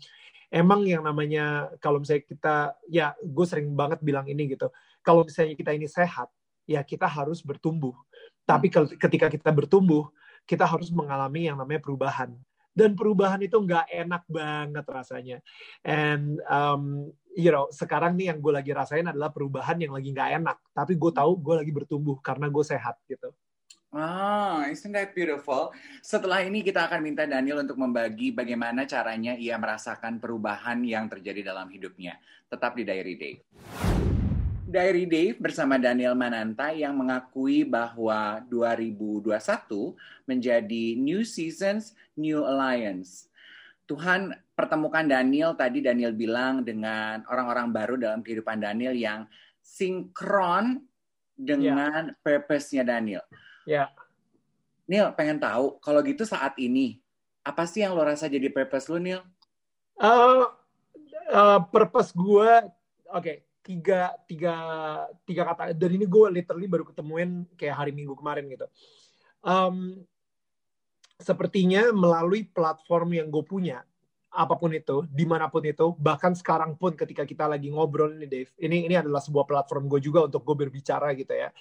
emang 0.53 0.85
yang 0.85 1.01
namanya 1.01 1.73
kalau 1.81 1.97
misalnya 1.97 2.29
kita 2.29 2.55
ya 2.85 3.17
gue 3.17 3.45
sering 3.49 3.73
banget 3.73 3.97
bilang 4.05 4.29
ini 4.29 4.53
gitu 4.53 4.69
kalau 5.01 5.25
misalnya 5.25 5.57
kita 5.57 5.73
ini 5.73 5.89
sehat 5.89 6.29
ya 6.69 6.85
kita 6.85 7.09
harus 7.09 7.41
bertumbuh 7.41 7.97
tapi 8.45 8.69
hmm. 8.69 9.01
ketika 9.01 9.33
kita 9.33 9.49
bertumbuh 9.49 10.13
kita 10.43 10.67
harus 10.67 10.91
mengalami 10.91 11.47
yang 11.47 11.57
namanya 11.59 11.81
perubahan 11.83 12.31
dan 12.73 12.97
perubahan 12.97 13.41
itu 13.45 13.53
nggak 13.53 13.85
enak 13.85 14.23
banget 14.25 14.85
rasanya 14.89 15.37
and 15.85 16.41
um, 16.49 17.13
you 17.37 17.53
know 17.53 17.69
sekarang 17.69 18.17
nih 18.17 18.33
yang 18.33 18.41
gue 18.41 18.53
lagi 18.53 18.73
rasain 18.73 19.05
adalah 19.05 19.29
perubahan 19.29 19.77
yang 19.77 19.93
lagi 19.93 20.09
nggak 20.09 20.41
enak 20.41 20.57
tapi 20.73 20.97
gue 20.97 21.11
tahu 21.13 21.37
gue 21.37 21.55
lagi 21.61 21.71
bertumbuh 21.71 22.17
karena 22.19 22.49
gue 22.49 22.65
sehat 22.65 22.97
gitu 23.05 23.31
Ah, 23.93 24.65
isn't 24.73 24.89
that 24.89 25.13
beautiful? 25.13 25.69
Setelah 26.01 26.41
ini 26.41 26.65
kita 26.65 26.89
akan 26.89 26.97
minta 27.05 27.29
Daniel 27.29 27.61
untuk 27.61 27.77
membagi 27.77 28.33
bagaimana 28.33 28.89
caranya 28.89 29.37
ia 29.37 29.53
merasakan 29.53 30.17
perubahan 30.17 30.81
yang 30.81 31.05
terjadi 31.05 31.53
dalam 31.53 31.69
hidupnya. 31.69 32.17
Tetap 32.49 32.73
di 32.73 32.89
Diary 32.89 33.13
Dave. 33.21 33.45
Diary 34.73 35.05
Dave 35.05 35.37
bersama 35.37 35.77
Daniel 35.77 36.17
Mananta 36.17 36.73
yang 36.73 36.97
mengakui 36.97 37.61
bahwa 37.61 38.41
2021 38.49 39.29
menjadi 40.25 40.97
New 40.97 41.21
Seasons, 41.21 41.93
New 42.17 42.41
Alliance. 42.41 43.29
Tuhan 43.85 44.33
pertemukan 44.57 45.05
Daniel, 45.05 45.53
tadi 45.53 45.85
Daniel 45.85 46.09
bilang 46.17 46.65
dengan 46.65 47.21
orang-orang 47.29 47.69
baru 47.69 47.95
dalam 48.01 48.25
kehidupan 48.25 48.57
Daniel 48.57 48.97
yang 48.97 49.29
sinkron 49.61 50.81
dengan 51.37 52.09
yeah. 52.09 52.17
purpose-nya 52.25 52.81
Daniel 52.81 53.21
Ya. 53.69 53.93
Neil, 54.89 55.13
pengen 55.15 55.39
tahu, 55.39 55.79
kalau 55.79 56.01
gitu 56.03 56.25
saat 56.27 56.57
ini, 56.59 56.99
apa 57.45 57.63
sih 57.63 57.85
yang 57.85 57.95
lo 57.95 58.03
rasa 58.03 58.27
jadi 58.27 58.51
purpose 58.51 58.91
lo, 58.91 58.99
Neil? 58.99 59.23
Uh, 59.95 60.49
uh, 61.31 61.61
purpose 61.71 62.11
gue, 62.11 62.51
oke, 63.07 63.23
okay, 63.23 63.47
tiga, 63.63 64.11
tiga, 64.27 64.55
tiga 65.23 65.43
kata. 65.47 65.71
Dan 65.73 65.95
ini 65.95 66.05
gue 66.05 66.27
literally 66.29 66.67
baru 66.67 66.83
ketemuin 66.83 67.47
kayak 67.55 67.75
hari 67.79 67.91
Minggu 67.95 68.13
kemarin 68.19 68.45
gitu. 68.51 68.67
Um, 69.41 70.03
sepertinya 71.17 71.89
melalui 71.95 72.43
platform 72.51 73.15
yang 73.15 73.31
gue 73.31 73.43
punya, 73.47 73.87
apa 74.33 74.59
pun 74.59 74.75
itu, 74.75 75.07
di 75.07 75.23
mana 75.23 75.47
pun 75.47 75.63
itu, 75.63 75.95
bahkan 75.95 76.35
sekarang 76.35 76.75
pun 76.75 76.97
ketika 76.97 77.23
kita 77.23 77.47
lagi 77.47 77.71
ngobrol 77.71 78.11
ini, 78.17 78.27
Dave, 78.27 78.51
ini 78.59 78.83
ini 78.89 78.99
adalah 78.99 79.23
sebuah 79.23 79.47
platform 79.47 79.87
gue 79.87 80.03
juga 80.03 80.27
untuk 80.27 80.43
gue 80.43 80.67
berbicara 80.67 81.15
gitu 81.15 81.31
ya. 81.31 81.53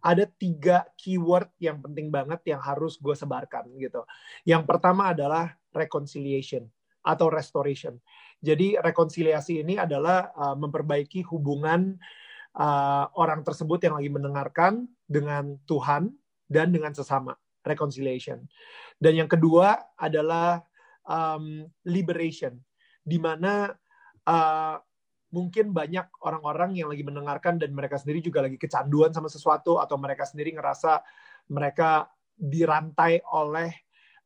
Ada 0.00 0.24
tiga 0.30 0.86
keyword 0.94 1.50
yang 1.58 1.82
penting 1.82 2.08
banget 2.08 2.40
yang 2.46 2.62
harus 2.62 2.96
gue 2.96 3.12
sebarkan 3.12 3.68
gitu. 3.76 4.06
Yang 4.46 4.62
pertama 4.64 5.10
adalah 5.10 5.52
reconciliation 5.74 6.70
atau 7.00 7.32
restoration. 7.32 7.96
Jadi 8.40 8.76
rekonsiliasi 8.80 9.60
ini 9.60 9.76
adalah 9.76 10.32
uh, 10.32 10.56
memperbaiki 10.56 11.24
hubungan 11.28 12.00
uh, 12.56 13.04
orang 13.16 13.44
tersebut 13.44 13.84
yang 13.84 14.00
lagi 14.00 14.10
mendengarkan 14.12 14.88
dengan 15.04 15.60
Tuhan 15.68 16.12
dan 16.48 16.72
dengan 16.72 16.96
sesama. 16.96 17.36
Reconciliation. 17.60 18.48
Dan 18.96 19.20
yang 19.20 19.28
kedua 19.28 19.76
adalah 20.00 20.64
um, 21.04 21.68
liberation, 21.84 22.56
di 23.04 23.20
mana 23.20 23.68
uh, 24.24 24.80
mungkin 25.30 25.70
banyak 25.70 26.08
orang-orang 26.26 26.80
yang 26.80 26.90
lagi 26.90 27.06
mendengarkan 27.06 27.60
dan 27.60 27.70
mereka 27.76 28.00
sendiri 28.00 28.24
juga 28.24 28.48
lagi 28.48 28.58
kecanduan 28.58 29.14
sama 29.14 29.30
sesuatu 29.30 29.78
atau 29.78 29.94
mereka 30.00 30.26
sendiri 30.26 30.56
ngerasa 30.56 31.04
mereka 31.52 32.10
dirantai 32.34 33.22
oleh 33.30 33.70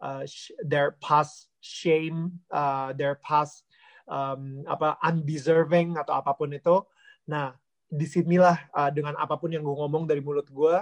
uh, 0.01 0.25
their 0.65 0.97
past 1.03 1.51
shame, 1.65 2.45
uh, 2.53 2.93
their 2.93 3.17
past 3.25 3.65
um, 4.05 4.61
apa 4.69 5.01
undeserving 5.01 5.97
atau 5.97 6.21
apa 6.21 6.37
pun 6.37 6.53
itu. 6.53 6.85
Nah, 7.25 7.57
di 7.89 8.05
sinilah 8.05 8.69
uh, 8.77 8.93
dengan 8.93 9.17
apa 9.17 9.41
pun 9.41 9.49
yang 9.49 9.65
gue 9.65 9.73
ngomong 9.73 10.05
dari 10.05 10.21
mulut 10.21 10.45
gue 10.53 10.77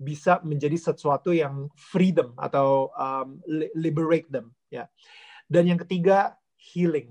bisa 0.00 0.40
menjadi 0.46 0.78
sesuatu 0.78 1.34
yang 1.34 1.68
freedom 1.76 2.32
atau 2.38 2.88
um, 2.94 3.42
liberate 3.74 4.30
them 4.30 4.54
ya. 4.70 4.86
Dan 5.50 5.66
yang 5.66 5.80
ketiga, 5.82 6.38
healing. 6.54 7.10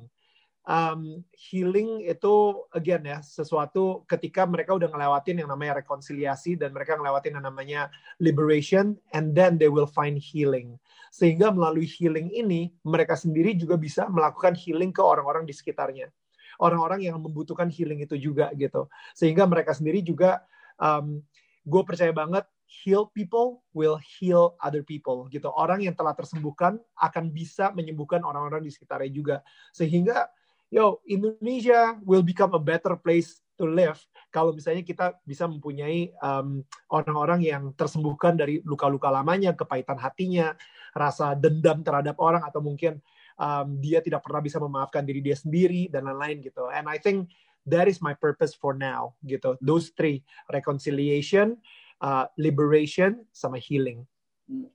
Um, 0.69 1.25
healing 1.33 2.05
itu 2.05 2.61
again 2.77 3.01
ya 3.01 3.25
sesuatu 3.25 4.05
ketika 4.05 4.45
mereka 4.45 4.77
udah 4.77 4.85
ngelewatin 4.85 5.41
yang 5.41 5.49
namanya 5.49 5.81
rekonsiliasi 5.81 6.61
dan 6.61 6.77
mereka 6.77 6.93
ngelewatin 6.93 7.41
yang 7.41 7.45
namanya 7.49 7.81
liberation 8.21 8.93
and 9.09 9.33
then 9.33 9.57
they 9.57 9.65
will 9.65 9.89
find 9.89 10.21
healing 10.21 10.77
sehingga 11.09 11.49
melalui 11.49 11.89
healing 11.89 12.29
ini 12.29 12.69
mereka 12.85 13.17
sendiri 13.17 13.57
juga 13.57 13.81
bisa 13.81 14.05
melakukan 14.13 14.53
healing 14.53 14.93
ke 14.93 15.01
orang-orang 15.01 15.41
di 15.41 15.57
sekitarnya 15.57 16.13
orang-orang 16.61 17.01
yang 17.01 17.17
membutuhkan 17.17 17.65
healing 17.73 18.05
itu 18.05 18.13
juga 18.21 18.53
gitu 18.53 18.85
sehingga 19.17 19.49
mereka 19.49 19.73
sendiri 19.73 20.05
juga 20.05 20.45
um, 20.77 21.17
gue 21.65 21.81
percaya 21.81 22.13
banget 22.13 22.45
heal 22.69 23.09
people 23.09 23.65
will 23.73 23.97
heal 23.97 24.53
other 24.61 24.85
people 24.85 25.25
gitu. 25.33 25.49
Orang 25.49 25.81
yang 25.81 25.97
telah 25.97 26.13
tersembuhkan 26.13 26.77
akan 27.01 27.33
bisa 27.33 27.73
menyembuhkan 27.73 28.21
orang-orang 28.21 28.61
di 28.61 28.69
sekitarnya 28.69 29.09
juga. 29.09 29.37
Sehingga 29.73 30.29
yo 30.69 31.01
Indonesia 31.09 31.97
will 32.05 32.23
become 32.23 32.53
a 32.53 32.61
better 32.61 32.97
place 32.97 33.41
to 33.57 33.67
live 33.67 33.99
kalau 34.29 34.53
misalnya 34.53 34.85
kita 34.85 35.17
bisa 35.25 35.49
mempunyai 35.49 36.13
um, 36.21 36.61
orang-orang 36.93 37.41
yang 37.41 37.73
tersembuhkan 37.73 38.37
dari 38.37 38.61
luka-luka 38.61 39.09
lamanya, 39.09 39.57
kepahitan 39.57 39.97
hatinya, 39.97 40.53
rasa 40.93 41.33
dendam 41.33 41.81
terhadap 41.81 42.13
orang 42.21 42.45
atau 42.45 42.61
mungkin 42.61 43.01
um, 43.41 43.81
dia 43.81 44.05
tidak 44.05 44.21
pernah 44.21 44.41
bisa 44.45 44.61
memaafkan 44.61 45.01
diri 45.01 45.25
dia 45.25 45.33
sendiri 45.33 45.89
dan 45.89 46.05
lain-lain 46.05 46.45
gitu. 46.45 46.69
And 46.69 46.85
I 46.85 47.01
think 47.01 47.33
that 47.65 47.89
is 47.89 48.05
my 48.05 48.13
purpose 48.13 48.53
for 48.53 48.77
now 48.77 49.17
gitu. 49.25 49.57
Those 49.65 49.89
three 49.97 50.21
reconciliation, 50.53 51.57
uh, 52.05 52.29
liberation 52.37 53.25
sama 53.33 53.57
healing. 53.57 54.05
Hmm. 54.45 54.69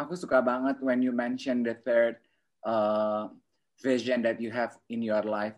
Aku 0.00 0.16
suka 0.18 0.42
banget 0.42 0.80
when 0.82 1.04
you 1.04 1.14
mention 1.14 1.62
the 1.62 1.76
third 1.86 2.18
uh, 2.66 3.30
vision 3.82 4.22
that 4.22 4.38
you 4.38 4.50
have 4.50 4.76
in 4.90 5.02
your 5.02 5.22
life. 5.22 5.56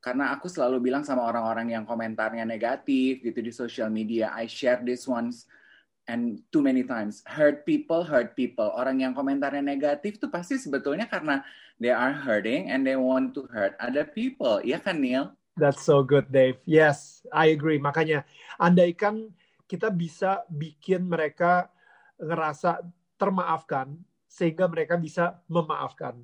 Karena 0.00 0.32
aku 0.32 0.48
selalu 0.48 0.80
bilang 0.80 1.04
sama 1.04 1.28
orang-orang 1.28 1.76
yang 1.76 1.84
komentarnya 1.84 2.48
negatif 2.48 3.20
gitu 3.20 3.40
di 3.44 3.52
social 3.52 3.92
media, 3.92 4.32
I 4.32 4.48
share 4.48 4.80
this 4.80 5.04
once 5.04 5.44
and 6.08 6.40
too 6.48 6.64
many 6.64 6.82
times. 6.82 7.20
Hurt 7.28 7.68
people, 7.68 8.00
hurt 8.00 8.32
people. 8.32 8.72
Orang 8.72 9.04
yang 9.04 9.12
komentarnya 9.12 9.60
negatif 9.60 10.16
tuh 10.16 10.32
pasti 10.32 10.56
sebetulnya 10.56 11.04
karena 11.04 11.44
they 11.76 11.92
are 11.92 12.16
hurting 12.16 12.72
and 12.72 12.82
they 12.82 12.96
want 12.96 13.36
to 13.36 13.44
hurt 13.52 13.76
other 13.76 14.08
people. 14.08 14.58
Iya 14.64 14.80
kan, 14.80 15.04
Neil? 15.04 15.36
That's 15.60 15.84
so 15.84 16.00
good, 16.00 16.32
Dave. 16.32 16.56
Yes, 16.64 17.20
I 17.28 17.52
agree. 17.52 17.76
Makanya, 17.76 18.24
andaikan 18.56 19.28
kita 19.68 19.92
bisa 19.92 20.48
bikin 20.48 21.04
mereka 21.04 21.68
ngerasa 22.16 22.80
termaafkan 23.20 24.00
sehingga 24.24 24.64
mereka 24.64 24.96
bisa 24.96 25.36
memaafkan. 25.44 26.16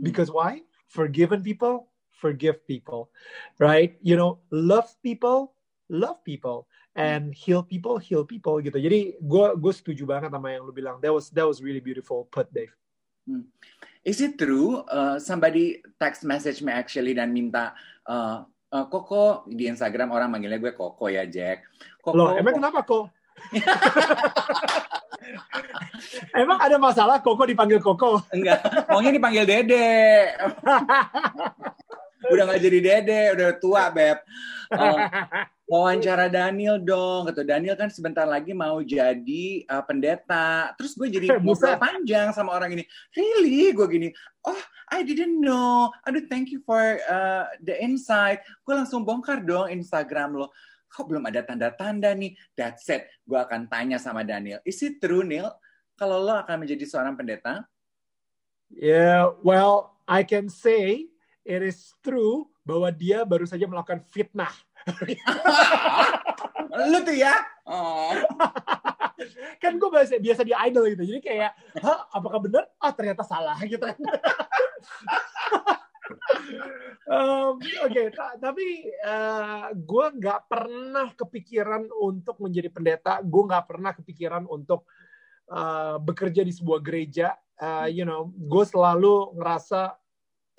Because 0.00 0.32
why? 0.32 0.64
Forgiven 0.88 1.44
people, 1.44 1.92
forgive 2.16 2.64
people. 2.66 3.12
Right? 3.60 3.96
You 4.00 4.16
know, 4.16 4.40
love 4.50 4.88
people, 5.04 5.54
love 5.88 6.20
people 6.24 6.68
and 6.98 7.30
heal 7.30 7.62
people, 7.62 7.96
heal 8.02 8.26
people 8.26 8.58
gitu. 8.58 8.74
Jadi 8.74 9.14
gue 9.22 9.46
gue 9.54 9.72
setuju 9.72 10.02
banget 10.02 10.34
sama 10.34 10.50
yang 10.50 10.66
lu 10.66 10.74
bilang. 10.74 10.98
That 10.98 11.14
was 11.14 11.30
that 11.30 11.46
was 11.46 11.62
really 11.62 11.80
beautiful 11.80 12.26
put, 12.26 12.50
Dave. 12.50 12.74
Hmm. 13.28 13.46
Is 14.02 14.18
it 14.18 14.40
true? 14.40 14.82
Uh, 14.88 15.22
somebody 15.22 15.84
text 16.00 16.26
message 16.26 16.64
me 16.64 16.74
actually 16.74 17.14
dan 17.14 17.30
minta 17.30 17.76
uh, 18.08 18.42
uh, 18.72 18.84
Koko 18.90 19.46
di 19.46 19.68
Instagram 19.70 20.10
orang 20.10 20.32
manggilnya 20.32 20.58
gue 20.58 20.74
Koko 20.74 21.06
ya 21.06 21.22
Jack. 21.28 21.68
Koko, 22.02 22.16
Loh, 22.16 22.30
emang 22.34 22.58
kenapa 22.58 22.82
kok? 22.82 23.12
emang 26.40 26.58
ada 26.60 26.78
masalah 26.78 27.22
Koko 27.22 27.44
dipanggil 27.44 27.80
Koko? 27.82 28.22
Enggak, 28.32 28.62
maunya 28.88 29.12
dipanggil 29.14 29.44
Dede. 29.44 30.32
udah 32.32 32.44
nggak 32.50 32.62
jadi 32.62 32.78
Dede, 32.82 33.20
udah 33.34 33.48
tua 33.58 33.90
beb. 33.94 34.18
Uh, 34.68 35.00
wawancara 35.68 36.28
Daniel 36.28 36.80
dong 36.80 37.28
gitu. 37.28 37.44
Daniel 37.44 37.76
kan 37.76 37.92
sebentar 37.92 38.24
lagi 38.24 38.52
mau 38.52 38.80
jadi 38.80 39.64
uh, 39.68 39.84
pendeta. 39.84 40.72
Terus 40.76 40.96
gue 40.96 41.08
jadi 41.08 41.26
ngobrol 41.44 41.76
panjang 41.76 42.32
sama 42.32 42.56
orang 42.56 42.76
ini. 42.76 42.84
Really? 43.12 43.72
Gue 43.72 43.86
gini, 43.88 44.08
oh 44.48 44.60
I 44.92 45.04
didn't 45.04 45.40
know. 45.40 45.92
Aduh 46.08 46.24
thank 46.28 46.48
you 46.48 46.64
for 46.64 47.00
uh, 47.08 47.48
the 47.64 47.76
insight. 47.80 48.40
Gue 48.64 48.76
langsung 48.76 49.04
bongkar 49.04 49.44
dong 49.44 49.68
Instagram 49.68 50.36
lo. 50.36 50.52
Kok 50.88 51.04
belum 51.08 51.24
ada 51.28 51.44
tanda-tanda 51.44 52.12
nih? 52.16 52.32
That's 52.56 52.88
it. 52.88 53.06
Gue 53.24 53.38
akan 53.38 53.68
tanya 53.68 54.00
sama 54.00 54.24
Daniel. 54.24 54.60
Is 54.64 54.80
it 54.80 54.98
true, 54.98 55.22
Neil? 55.22 55.48
Kalau 55.98 56.22
lo 56.22 56.34
akan 56.40 56.64
menjadi 56.64 56.84
seorang 56.88 57.14
pendeta? 57.18 57.66
Yeah, 58.68 59.32
well, 59.40 59.96
I 60.04 60.24
can 60.24 60.52
say 60.52 61.08
it 61.44 61.60
is 61.64 61.96
true 62.04 62.48
bahwa 62.68 62.92
dia 62.92 63.24
baru 63.24 63.48
saja 63.48 63.64
melakukan 63.64 64.04
fitnah 64.12 64.52
Lu 66.92 67.00
tuh 67.02 67.16
ya? 67.16 67.34
Oh. 67.64 68.12
kan 69.62 69.72
gue 69.76 69.90
biasa, 69.90 70.20
biasa 70.22 70.42
di 70.46 70.54
idol 70.54 70.84
gitu. 70.94 71.02
Jadi 71.14 71.20
kayak, 71.20 71.50
Hah, 71.82 72.06
apakah 72.12 72.38
benar? 72.44 72.64
Ah, 72.78 72.92
ternyata 72.94 73.24
salah 73.26 73.58
gitu. 73.64 73.82
um, 77.08 77.58
Oke, 77.58 77.82
okay, 77.84 78.06
tapi 78.40 78.88
uh, 79.04 79.72
gue 79.74 80.06
nggak 80.18 80.40
pernah 80.48 81.12
kepikiran 81.12 81.88
untuk 82.00 82.38
menjadi 82.40 82.68
pendeta. 82.72 83.20
Gue 83.24 83.48
nggak 83.48 83.66
pernah 83.68 83.92
kepikiran 83.94 84.44
untuk 84.48 84.88
uh, 85.52 86.00
bekerja 86.00 86.42
di 86.42 86.52
sebuah 86.52 86.80
gereja. 86.80 87.36
Uh, 87.58 87.90
you 87.90 88.06
know, 88.06 88.30
gue 88.34 88.64
selalu 88.64 89.34
ngerasa 89.38 89.98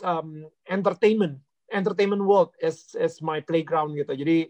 um, 0.03 0.47
entertainment 0.67 1.39
entertainment 1.69 2.25
world 2.25 2.51
is 2.59 2.97
is 2.97 3.21
my 3.21 3.39
playground 3.39 3.93
gitu. 3.95 4.13
Jadi 4.17 4.49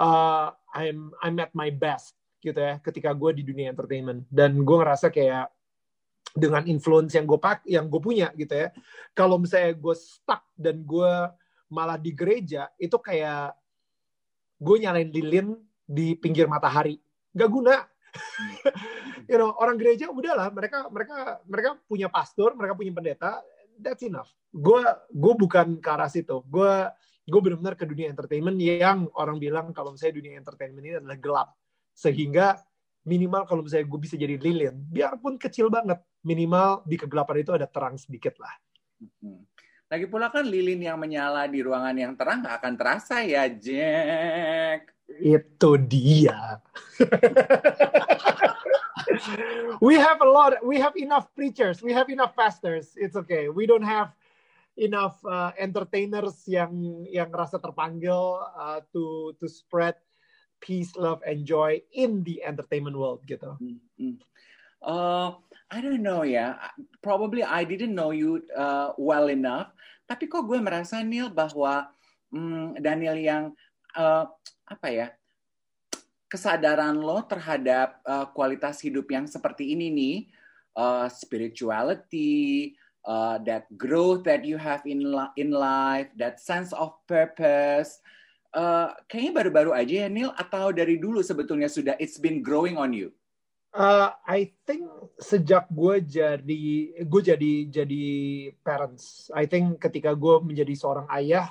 uh, 0.00 0.50
I'm 0.72 1.12
I'm 1.20 1.36
at 1.40 1.52
my 1.52 1.70
best 1.70 2.16
gitu 2.44 2.60
ya 2.60 2.76
ketika 2.84 3.16
gue 3.16 3.40
di 3.40 3.42
dunia 3.44 3.72
entertainment 3.72 4.28
dan 4.28 4.60
gue 4.60 4.76
ngerasa 4.76 5.08
kayak 5.08 5.48
dengan 6.34 6.66
influence 6.66 7.14
yang 7.14 7.30
gue 7.30 7.38
pak 7.38 7.62
yang 7.64 7.86
gue 7.86 8.00
punya 8.02 8.34
gitu 8.34 8.50
ya 8.50 8.68
kalau 9.14 9.38
misalnya 9.38 9.78
gue 9.78 9.94
stuck 9.94 10.42
dan 10.58 10.82
gue 10.82 11.12
malah 11.70 11.94
di 11.94 12.10
gereja 12.10 12.66
itu 12.76 12.98
kayak 12.98 13.54
gue 14.58 14.76
nyalain 14.82 15.10
lilin 15.14 15.54
di 15.86 16.18
pinggir 16.18 16.50
matahari 16.50 16.98
gak 17.30 17.50
guna 17.50 17.86
you 19.30 19.38
know 19.38 19.54
orang 19.62 19.78
gereja 19.78 20.10
udahlah 20.10 20.50
mereka 20.50 20.90
mereka 20.90 21.38
mereka 21.46 21.70
punya 21.86 22.10
pastor 22.10 22.54
mereka 22.58 22.74
punya 22.74 22.90
pendeta 22.94 23.42
that's 23.78 24.04
enough. 24.06 24.30
Gue 24.54 24.82
gue 25.10 25.34
bukan 25.34 25.78
ke 25.82 25.88
arah 25.90 26.10
situ. 26.10 26.42
Gue 26.46 26.90
gue 27.24 27.40
benar-benar 27.40 27.74
ke 27.74 27.88
dunia 27.88 28.12
entertainment 28.12 28.56
yang 28.60 29.08
orang 29.16 29.40
bilang 29.40 29.72
kalau 29.72 29.96
misalnya 29.96 30.20
dunia 30.20 30.34
entertainment 30.38 30.84
ini 30.84 30.96
adalah 31.00 31.18
gelap. 31.18 31.48
Sehingga 31.94 32.58
minimal 33.06 33.46
kalau 33.48 33.62
misalnya 33.64 33.86
gue 33.88 34.00
bisa 34.00 34.14
jadi 34.18 34.36
lilin, 34.38 34.74
biarpun 34.90 35.36
kecil 35.36 35.68
banget, 35.68 36.00
minimal 36.24 36.82
di 36.88 36.96
kegelapan 36.96 37.44
itu 37.44 37.52
ada 37.52 37.68
terang 37.68 38.00
sedikit 38.00 38.34
lah. 38.40 38.54
Hmm. 39.20 39.44
Lagi 39.92 40.08
pula 40.08 40.32
kan 40.32 40.48
lilin 40.48 40.80
yang 40.80 40.98
menyala 40.98 41.46
di 41.46 41.60
ruangan 41.60 41.94
yang 41.94 42.16
terang 42.16 42.42
gak 42.42 42.58
akan 42.58 42.74
terasa 42.74 43.22
ya, 43.22 43.46
Jack. 43.46 44.90
Itu 45.20 45.76
dia. 45.76 46.58
we 49.84 50.00
have 50.00 50.18
a 50.24 50.28
lot. 50.28 50.56
We 50.64 50.80
have 50.80 50.96
enough 50.96 51.28
preachers. 51.36 51.84
We 51.84 51.92
have 51.92 52.08
enough 52.08 52.34
pastors. 52.34 52.96
It's 52.96 53.14
okay. 53.14 53.52
We 53.52 53.68
don't 53.68 53.84
have 53.84 54.16
enough 54.74 55.20
uh, 55.22 55.54
entertainers 55.60 56.42
yang 56.50 57.06
yang 57.06 57.30
rasa 57.30 57.62
terpanggil 57.62 58.42
uh, 58.56 58.80
to 58.90 59.36
to 59.38 59.46
spread 59.46 59.94
peace, 60.58 60.96
love, 60.96 61.20
and 61.22 61.44
joy 61.44 61.78
in 61.92 62.24
the 62.24 62.42
entertainment 62.42 62.96
world 62.96 63.22
gitu. 63.28 63.54
Mm-hmm. 63.60 64.18
Uh, 64.80 65.36
I 65.74 65.82
don't 65.82 66.06
know 66.06 66.22
ya. 66.22 66.54
Probably 67.02 67.42
I 67.42 67.66
didn't 67.66 67.98
know 67.98 68.14
you 68.14 68.46
uh, 68.54 68.94
well 68.94 69.26
enough. 69.26 69.74
Tapi 70.06 70.30
kok 70.30 70.46
gue 70.46 70.62
merasa 70.62 71.02
Neil 71.02 71.34
bahwa 71.34 71.90
um, 72.30 72.78
Daniel 72.78 73.18
yang 73.18 73.44
uh, 73.98 74.30
apa 74.70 74.88
ya 74.94 75.06
kesadaran 76.30 76.94
lo 76.94 77.26
terhadap 77.26 77.98
uh, 78.06 78.30
kualitas 78.30 78.78
hidup 78.86 79.10
yang 79.10 79.26
seperti 79.26 79.74
ini 79.74 79.90
nih, 79.90 80.16
uh, 80.78 81.10
spirituality, 81.10 82.78
uh, 83.02 83.42
that 83.42 83.66
growth 83.74 84.22
that 84.22 84.46
you 84.46 84.54
have 84.54 84.86
in 84.86 85.02
in 85.34 85.50
life, 85.50 86.06
that 86.14 86.38
sense 86.38 86.70
of 86.70 86.94
purpose, 87.10 87.98
uh, 88.54 88.94
kayaknya 89.10 89.42
baru-baru 89.42 89.70
aja 89.74 90.06
ya 90.06 90.08
Neil 90.10 90.30
atau 90.38 90.70
dari 90.70 91.02
dulu 91.02 91.18
sebetulnya 91.18 91.66
sudah 91.66 91.98
it's 91.98 92.22
been 92.22 92.42
growing 92.42 92.78
on 92.78 92.94
you? 92.94 93.10
Uh, 93.74 94.14
I 94.22 94.54
think 94.62 94.86
sejak 95.18 95.66
gue 95.74 95.98
jadi 95.98 96.62
gue 96.94 97.22
jadi 97.26 97.52
jadi 97.74 98.04
parents, 98.62 99.34
I 99.34 99.50
think 99.50 99.82
ketika 99.82 100.14
gue 100.14 100.38
menjadi 100.46 100.78
seorang 100.78 101.10
ayah, 101.10 101.50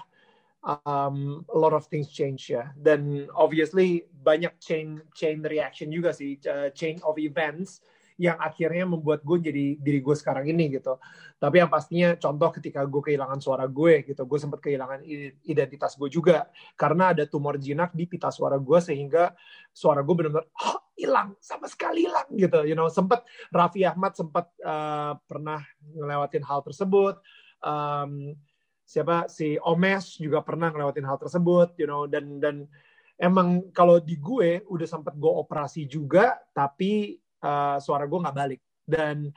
um, 0.63 1.43
a 1.51 1.57
lot 1.59 1.75
of 1.75 1.83
things 1.91 2.07
change 2.07 2.47
ya. 2.47 2.71
Dan 2.79 3.27
obviously 3.35 4.07
banyak 4.07 4.55
chain 4.63 5.03
chain 5.11 5.43
reaction 5.43 5.91
juga 5.91 6.15
sih, 6.15 6.39
uh, 6.47 6.71
chain 6.71 7.03
of 7.03 7.19
events 7.19 7.83
yang 8.17 8.37
akhirnya 8.37 8.85
membuat 8.85 9.25
gue 9.25 9.49
jadi 9.49 9.65
diri 9.77 9.99
gue 9.99 10.15
sekarang 10.15 10.45
ini 10.49 10.73
gitu. 10.77 10.97
Tapi 11.37 11.59
yang 11.59 11.69
pastinya 11.69 12.15
contoh 12.17 12.49
ketika 12.53 12.85
gue 12.85 13.01
kehilangan 13.01 13.39
suara 13.41 13.65
gue 13.65 14.05
gitu, 14.05 14.21
gue 14.23 14.39
sempat 14.39 14.59
kehilangan 14.61 15.01
identitas 15.43 15.97
gue 15.97 16.09
juga 16.09 16.47
karena 16.77 17.11
ada 17.15 17.25
tumor 17.25 17.57
jinak 17.57 17.91
di 17.91 18.05
pita 18.05 18.29
suara 18.29 18.55
gue 18.61 18.79
sehingga 18.79 19.33
suara 19.73 20.05
gue 20.05 20.13
benar-benar 20.13 20.47
hilang 20.93 21.33
sama 21.41 21.65
sekali 21.65 22.05
hilang 22.05 22.29
gitu. 22.37 22.63
You 22.63 22.77
know, 22.77 22.87
sempat 22.87 23.25
Raffi 23.49 23.83
Ahmad 23.83 24.13
sempat 24.13 24.49
uh, 24.61 25.17
pernah 25.25 25.61
ngelewatin 25.81 26.45
hal 26.45 26.61
tersebut. 26.61 27.17
Um, 27.63 28.37
siapa 28.83 29.31
si 29.31 29.57
Omes 29.63 30.19
juga 30.19 30.43
pernah 30.43 30.69
ngelewatin 30.69 31.07
hal 31.07 31.17
tersebut, 31.17 31.73
you 31.79 31.87
know, 31.89 32.05
dan 32.05 32.37
dan 32.37 32.69
emang 33.17 33.71
kalau 33.71 33.97
di 33.97 34.19
gue 34.19 34.61
udah 34.67 34.87
sempat 34.87 35.15
gue 35.17 35.31
operasi 35.31 35.87
juga, 35.87 36.37
tapi 36.51 37.22
uh, 37.43 37.77
suara 37.83 38.07
gue 38.07 38.23
nggak 38.23 38.37
balik. 38.37 38.61
Dan 38.87 39.29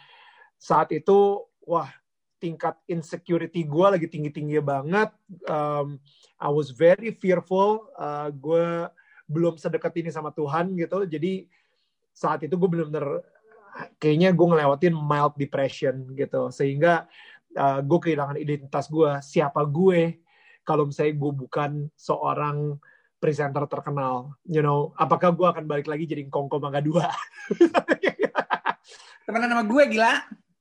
saat 0.57 0.95
itu, 0.95 1.43
wah 1.67 1.91
tingkat 2.39 2.79
insecurity 2.87 3.65
gue 3.67 3.87
lagi 3.91 4.07
tinggi 4.07 4.31
tinggi 4.31 4.63
banget. 4.63 5.11
Um, 5.51 5.99
I 6.39 6.49
was 6.53 6.71
very 6.71 7.11
fearful. 7.17 7.91
Uh, 7.99 8.31
gue 8.31 8.87
belum 9.27 9.59
sedekat 9.59 9.93
ini 9.99 10.15
sama 10.15 10.31
Tuhan 10.31 10.73
gitu. 10.79 11.03
Jadi 11.05 11.51
saat 12.15 12.47
itu 12.47 12.55
gue 12.55 12.69
benar-benar 12.71 13.21
kayaknya 14.01 14.33
gue 14.33 14.47
ngelewatin 14.47 14.95
mild 14.95 15.35
depression 15.35 16.07
gitu. 16.15 16.49
Sehingga 16.55 17.11
uh, 17.59 17.81
gue 17.83 17.99
kehilangan 17.99 18.39
identitas 18.39 18.87
gue 18.87 19.11
siapa 19.25 19.65
gue 19.67 20.23
kalau 20.67 20.91
misalnya 20.91 21.15
gue 21.15 21.33
bukan 21.47 21.71
seorang 21.95 22.77
presenter 23.27 23.67
terkenal. 23.67 24.39
You 24.47 24.63
know 24.63 24.95
apakah 24.95 25.35
gue 25.35 25.43
akan 25.43 25.67
balik 25.67 25.91
lagi 25.91 26.07
jadi 26.07 26.23
kongko 26.31 26.63
mangga 26.63 26.79
dua? 26.79 27.11
Temenan 29.27 29.51
sama 29.51 29.67
gue 29.67 29.83
gila. 29.91 30.15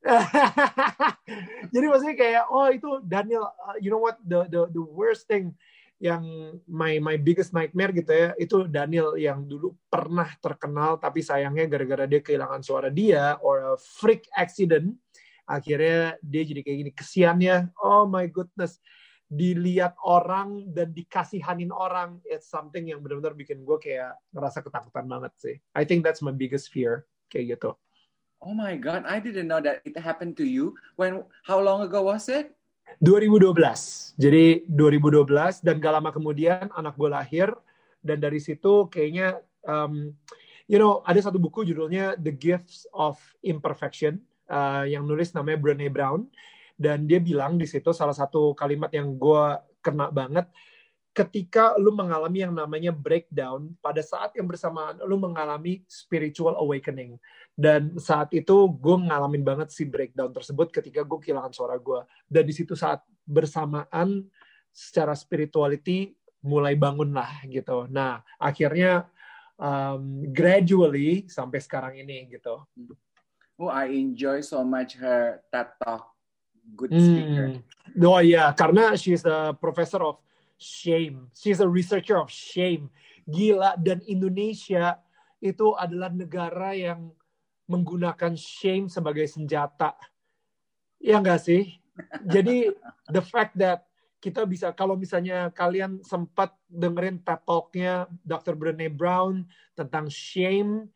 Jadi 1.73 1.85
maksudnya 1.89 2.17
kayak 2.17 2.43
oh 2.49 2.69
itu 2.69 2.89
Daniel 3.05 3.45
uh, 3.45 3.77
you 3.77 3.89
know 3.93 4.01
what 4.01 4.17
the 4.21 4.45
the 4.49 4.61
the 4.73 4.81
worst 4.81 5.25
thing 5.25 5.53
yang 5.97 6.21
my 6.69 7.01
my 7.01 7.17
biggest 7.17 7.53
nightmare 7.57 7.89
gitu 7.89 8.13
ya 8.13 8.29
itu 8.37 8.69
Daniel 8.69 9.17
yang 9.17 9.41
dulu 9.45 9.73
pernah 9.89 10.29
terkenal 10.43 11.01
tapi 11.01 11.25
sayangnya 11.25 11.65
gara-gara 11.65 12.05
dia 12.05 12.21
kehilangan 12.21 12.61
suara 12.61 12.93
dia 12.93 13.37
or 13.41 13.73
a 13.73 13.75
freak 13.77 14.29
accident 14.37 14.93
akhirnya 15.45 16.17
dia 16.21 16.41
jadi 16.45 16.61
kayak 16.61 16.77
gini. 16.85 16.91
Kesiannya 16.93 17.55
oh 17.81 18.05
my 18.05 18.29
goodness 18.29 18.77
dilihat 19.25 19.97
orang 20.05 20.69
dan 20.69 20.93
dikasihanin 20.93 21.73
orang 21.73 22.21
it's 22.29 22.45
something 22.45 22.85
yang 22.85 23.01
benar-benar 23.01 23.33
bikin 23.33 23.65
gue 23.65 23.77
kayak 23.81 24.13
ngerasa 24.29 24.61
ketakutan 24.61 25.05
banget 25.09 25.33
sih. 25.41 25.55
I 25.73 25.81
think 25.81 26.05
that's 26.05 26.21
my 26.21 26.29
biggest 26.29 26.69
fear 26.69 27.09
kayak 27.33 27.57
gitu. 27.57 27.73
Oh 28.45 28.53
my 28.53 28.77
god 28.77 29.01
I 29.09 29.17
didn't 29.17 29.49
know 29.49 29.57
that 29.65 29.81
it 29.81 29.97
happened 29.97 30.37
to 30.37 30.45
you. 30.45 30.77
When 30.93 31.25
how 31.41 31.57
long 31.57 31.81
ago 31.81 32.05
was 32.05 32.29
it? 32.29 32.53
2012 33.01 33.57
jadi 34.21 34.61
2012 34.69 35.65
dan 35.65 35.75
gak 35.81 35.93
lama 35.97 36.13
kemudian 36.13 36.69
anak 36.77 36.93
gue 36.93 37.09
lahir. 37.09 37.49
Dan 38.05 38.21
dari 38.21 38.37
situ 38.37 38.85
kayaknya 38.93 39.41
um, 39.65 40.13
you 40.69 40.77
know 40.77 41.01
ada 41.01 41.17
satu 41.17 41.41
buku 41.41 41.65
judulnya 41.65 42.13
The 42.21 42.29
Gifts 42.29 42.85
of 42.93 43.17
Imperfection 43.41 44.21
uh, 44.53 44.85
yang 44.85 45.09
nulis 45.09 45.33
namanya 45.33 45.57
Brené 45.57 45.89
Brown 45.89 46.29
dan 46.75 47.07
dia 47.07 47.23
bilang 47.23 47.55
di 47.55 47.67
situ 47.67 47.95
salah 47.95 48.15
satu 48.15 48.51
kalimat 48.51 48.91
yang 48.91 49.15
gue 49.15 49.43
kena 49.79 50.11
banget 50.11 50.47
ketika 51.15 51.71
lu 51.79 51.95
mengalami 51.95 52.43
yang 52.43 52.51
namanya 52.51 52.91
breakdown 52.91 53.71
pada 53.79 54.03
saat 54.03 54.35
yang 54.35 54.51
bersamaan 54.51 54.99
lu 55.07 55.15
mengalami 55.15 55.87
spiritual 55.87 56.59
awakening 56.59 57.15
dan 57.55 57.95
saat 57.95 58.27
itu 58.35 58.67
gue 58.67 58.95
ngalamin 59.07 59.39
banget 59.39 59.71
si 59.71 59.87
breakdown 59.87 60.35
tersebut 60.35 60.75
ketika 60.75 61.07
gue 61.07 61.19
kehilangan 61.23 61.55
suara 61.55 61.79
gue 61.79 62.03
dan 62.27 62.43
di 62.43 62.51
situ 62.51 62.75
saat 62.75 62.99
bersamaan 63.23 64.27
secara 64.75 65.15
spirituality 65.15 66.19
mulai 66.43 66.75
bangun 66.75 67.15
lah 67.15 67.41
gitu. 67.47 67.87
Nah 67.87 68.19
akhirnya 68.35 69.07
um, 69.55 70.27
gradually 70.35 71.25
sampai 71.31 71.63
sekarang 71.63 71.95
ini 71.95 72.27
gitu. 72.27 72.59
Oh, 73.55 73.71
I 73.71 73.87
enjoy 73.87 74.43
so 74.43 74.67
much 74.67 74.99
her 74.99 75.39
TED 75.47 75.79
Talk. 75.79 76.14
Good 76.73 76.91
speaker. 76.97 77.47
Hmm. 77.61 78.01
Oh 78.01 78.19
iya, 78.19 78.25
yeah. 78.25 78.49
karena 78.57 78.97
she's 78.97 79.23
a 79.23 79.53
professor 79.55 80.01
of 80.01 80.17
shame. 80.57 81.29
She's 81.37 81.61
a 81.61 81.69
researcher 81.69 82.17
of 82.17 82.33
shame. 82.33 82.89
Gila 83.29 83.77
dan 83.79 84.01
Indonesia 84.09 84.99
itu 85.39 85.77
adalah 85.77 86.09
negara 86.09 86.73
yang 86.73 87.13
menggunakan 87.69 88.33
shame 88.33 88.89
sebagai 88.89 89.29
senjata. 89.29 89.93
Ya 90.97 91.21
enggak 91.21 91.45
sih? 91.45 91.77
Jadi 92.25 92.73
the 93.09 93.23
fact 93.23 93.55
that 93.55 93.85
kita 94.19 94.41
bisa 94.43 94.73
kalau 94.73 94.97
misalnya 94.97 95.53
kalian 95.53 96.01
sempat 96.01 96.49
dengerin 96.65 97.21
TED 97.21 97.41
Talk-nya 97.45 98.09
Dr. 98.25 98.57
Brené 98.57 98.89
Brown 98.89 99.45
tentang 99.77 100.09
shame 100.09 100.89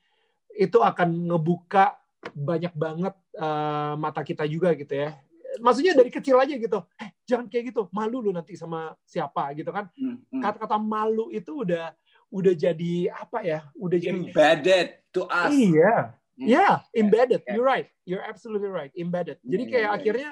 itu 0.57 0.81
akan 0.81 1.29
ngebuka 1.29 1.93
banyak 2.33 2.73
banget 2.73 3.15
uh, 3.37 3.93
mata 3.95 4.25
kita 4.25 4.49
juga 4.49 4.73
gitu 4.73 4.97
ya. 4.97 5.13
Maksudnya 5.57 5.97
dari 5.97 6.13
kecil 6.13 6.37
aja 6.37 6.53
gitu. 6.53 6.79
Eh, 7.01 7.09
jangan 7.25 7.49
kayak 7.49 7.73
gitu. 7.73 7.89
Malu 7.89 8.21
lu 8.21 8.29
nanti 8.29 8.53
sama 8.53 8.93
siapa 9.01 9.49
gitu 9.57 9.73
kan. 9.73 9.89
Hmm, 9.97 10.21
hmm. 10.29 10.41
Kata-kata 10.45 10.77
malu 10.77 11.33
itu 11.33 11.65
udah 11.65 11.89
udah 12.29 12.53
jadi 12.53 13.09
apa 13.09 13.41
ya? 13.41 13.59
Udah 13.73 13.97
jadi 13.97 14.29
embedded 14.29 14.87
to 15.09 15.25
us. 15.25 15.49
Iya. 15.49 16.13
Ya, 16.39 16.55
yeah, 16.55 16.73
embedded. 16.95 17.43
You're 17.51 17.67
right. 17.67 17.91
You're 18.07 18.23
absolutely 18.23 18.71
right. 18.71 18.95
Embedded. 18.95 19.43
Jadi 19.43 19.63
kayak 19.67 19.89
yeah, 19.91 19.97
akhirnya 19.97 20.29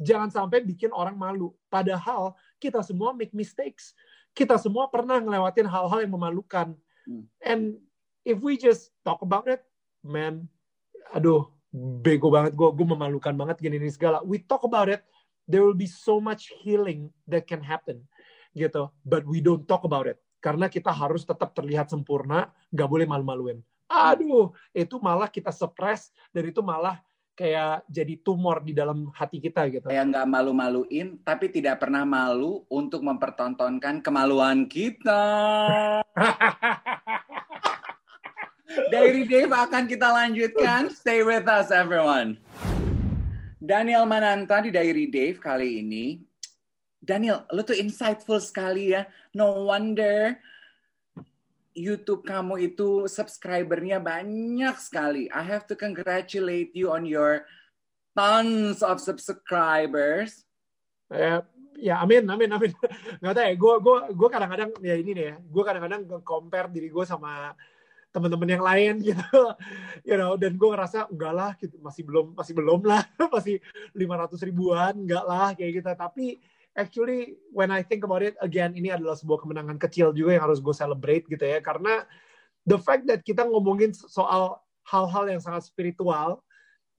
jangan 0.00 0.32
sampai 0.32 0.64
bikin 0.64 0.88
orang 0.96 1.12
malu. 1.12 1.52
Padahal 1.68 2.32
kita 2.56 2.80
semua 2.80 3.12
make 3.12 3.36
mistakes. 3.36 3.92
Kita 4.32 4.56
semua 4.56 4.88
pernah 4.88 5.20
ngelewatin 5.20 5.68
hal-hal 5.68 6.08
yang 6.08 6.12
memalukan. 6.16 6.72
Hmm. 7.04 7.28
And 7.44 7.76
if 8.24 8.40
we 8.40 8.56
just 8.56 8.96
talk 9.04 9.20
about 9.20 9.44
it, 9.44 9.60
man, 10.00 10.48
aduh, 11.12 11.52
bego 11.72 12.28
banget 12.28 12.52
gue, 12.52 12.68
gue 12.68 12.86
memalukan 12.86 13.32
banget 13.32 13.56
gini 13.58 13.80
ini 13.80 13.88
segala. 13.88 14.20
We 14.20 14.44
talk 14.44 14.68
about 14.68 14.92
it, 14.92 15.02
there 15.48 15.64
will 15.64 15.76
be 15.76 15.88
so 15.88 16.20
much 16.20 16.52
healing 16.60 17.08
that 17.26 17.48
can 17.48 17.64
happen, 17.64 18.04
gitu. 18.52 18.92
But 19.02 19.24
we 19.24 19.40
don't 19.40 19.64
talk 19.64 19.88
about 19.88 20.06
it 20.06 20.20
karena 20.42 20.66
kita 20.66 20.90
harus 20.90 21.22
tetap 21.22 21.54
terlihat 21.54 21.86
sempurna, 21.86 22.50
nggak 22.74 22.90
boleh 22.90 23.06
malu-maluin. 23.06 23.62
Aduh, 23.86 24.50
itu 24.74 24.98
malah 24.98 25.30
kita 25.30 25.54
suppress 25.54 26.10
dan 26.34 26.50
itu 26.50 26.58
malah 26.58 26.98
kayak 27.38 27.86
jadi 27.88 28.18
tumor 28.20 28.60
di 28.60 28.74
dalam 28.74 29.08
hati 29.14 29.38
kita 29.38 29.70
gitu. 29.70 29.86
Kayak 29.86 30.10
nggak 30.10 30.28
malu-maluin, 30.28 31.22
tapi 31.22 31.48
tidak 31.54 31.78
pernah 31.78 32.02
malu 32.02 32.66
untuk 32.66 33.06
mempertontonkan 33.06 34.02
kemaluan 34.02 34.66
kita. 34.66 35.22
Diary 38.72 39.28
Dave 39.28 39.52
akan 39.52 39.84
kita 39.84 40.08
lanjutkan. 40.08 40.88
Stay 40.88 41.20
with 41.20 41.44
us 41.44 41.68
everyone. 41.68 42.40
Daniel 43.60 44.08
Mananta 44.08 44.64
di 44.64 44.72
Diary 44.72 45.12
Dave 45.12 45.36
kali 45.36 45.84
ini. 45.84 46.18
Daniel, 47.02 47.44
lu 47.52 47.60
tuh 47.66 47.76
insightful 47.76 48.40
sekali 48.40 48.96
ya. 48.96 49.04
No 49.36 49.68
wonder 49.68 50.38
YouTube 51.72 52.24
kamu 52.24 52.72
itu 52.72 53.04
subscribernya 53.08 54.00
banyak 54.00 54.76
sekali. 54.80 55.28
I 55.32 55.42
have 55.44 55.68
to 55.68 55.74
congratulate 55.76 56.72
you 56.72 56.92
on 56.92 57.04
your 57.04 57.44
tons 58.16 58.80
of 58.80 59.00
subscribers. 59.00 60.44
Ya, 61.12 61.44
ya 61.76 61.94
amin, 62.00 62.24
amin, 62.24 62.48
amin. 62.56 62.72
Gak 63.24 63.32
tau 63.36 63.44
ya, 63.44 63.52
gue 63.56 63.74
gue 64.16 64.28
kadang-kadang 64.32 64.70
ya 64.80 64.94
ini 64.96 65.10
nih 65.12 65.24
ya, 65.32 65.36
gue 65.40 65.62
kadang-kadang 65.64 66.00
compare 66.24 66.72
diri 66.72 66.88
gue 66.88 67.04
sama 67.04 67.52
teman-teman 68.12 68.48
yang 68.48 68.62
lain 68.62 68.94
gitu, 69.08 69.40
you 70.04 70.14
know, 70.20 70.36
dan 70.36 70.54
gue 70.60 70.68
ngerasa 70.68 71.08
enggak 71.08 71.32
lah, 71.32 71.50
gitu, 71.56 71.80
masih 71.80 72.04
belum 72.04 72.36
masih 72.36 72.52
belum 72.52 72.80
lah, 72.84 73.02
masih 73.34 73.58
500 73.96 74.48
ribuan, 74.48 74.92
enggak 74.92 75.24
lah 75.24 75.56
kayak 75.56 75.80
gitu. 75.80 75.88
Tapi 75.96 76.26
actually 76.76 77.40
when 77.52 77.72
I 77.72 77.80
think 77.80 78.04
about 78.04 78.20
it 78.20 78.36
again 78.44 78.76
ini 78.76 78.92
adalah 78.92 79.16
sebuah 79.16 79.44
kemenangan 79.44 79.76
kecil 79.80 80.12
juga 80.12 80.36
yang 80.36 80.44
harus 80.44 80.60
gue 80.60 80.74
celebrate 80.76 81.24
gitu 81.26 81.42
ya. 81.42 81.58
Karena 81.64 82.04
the 82.68 82.76
fact 82.78 83.08
that 83.08 83.24
kita 83.24 83.42
ngomongin 83.48 83.96
soal 83.96 84.60
hal-hal 84.86 85.24
yang 85.26 85.40
sangat 85.40 85.66
spiritual 85.66 86.44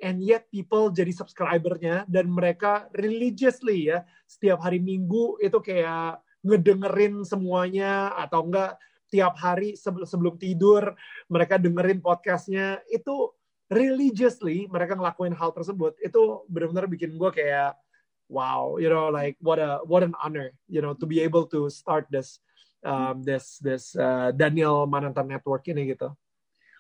and 0.02 0.20
yet 0.20 0.50
people 0.52 0.92
jadi 0.92 1.14
subscribernya 1.14 2.04
dan 2.12 2.28
mereka 2.28 2.92
religiously 2.98 3.92
ya 3.92 4.04
setiap 4.28 4.60
hari 4.60 4.82
minggu 4.82 5.40
itu 5.40 5.60
kayak 5.64 6.20
ngedengerin 6.44 7.24
semuanya 7.24 8.12
atau 8.20 8.44
enggak 8.44 8.76
tiap 9.14 9.38
hari 9.38 9.78
sebelum 9.78 10.42
tidur 10.42 10.98
mereka 11.30 11.62
dengerin 11.62 12.02
podcastnya 12.02 12.82
itu 12.90 13.30
religiously 13.70 14.66
mereka 14.74 14.98
ngelakuin 14.98 15.38
hal 15.38 15.54
tersebut 15.54 15.94
itu 16.02 16.42
benar-benar 16.50 16.90
bikin 16.90 17.14
gue 17.14 17.30
kayak 17.30 17.78
wow 18.26 18.82
you 18.82 18.90
know 18.90 19.14
like 19.14 19.38
what 19.38 19.62
a 19.62 19.78
what 19.86 20.02
an 20.02 20.18
honor 20.18 20.50
you 20.66 20.82
know 20.82 20.98
to 20.98 21.06
be 21.06 21.22
able 21.22 21.46
to 21.46 21.70
start 21.70 22.10
this 22.10 22.42
um, 22.84 23.24
this 23.24 23.58
this 23.64 23.96
uh, 23.96 24.32
Daniel 24.36 24.86
Manantan 24.86 25.28
Network 25.32 25.66
ini 25.72 25.96
gitu. 25.96 26.12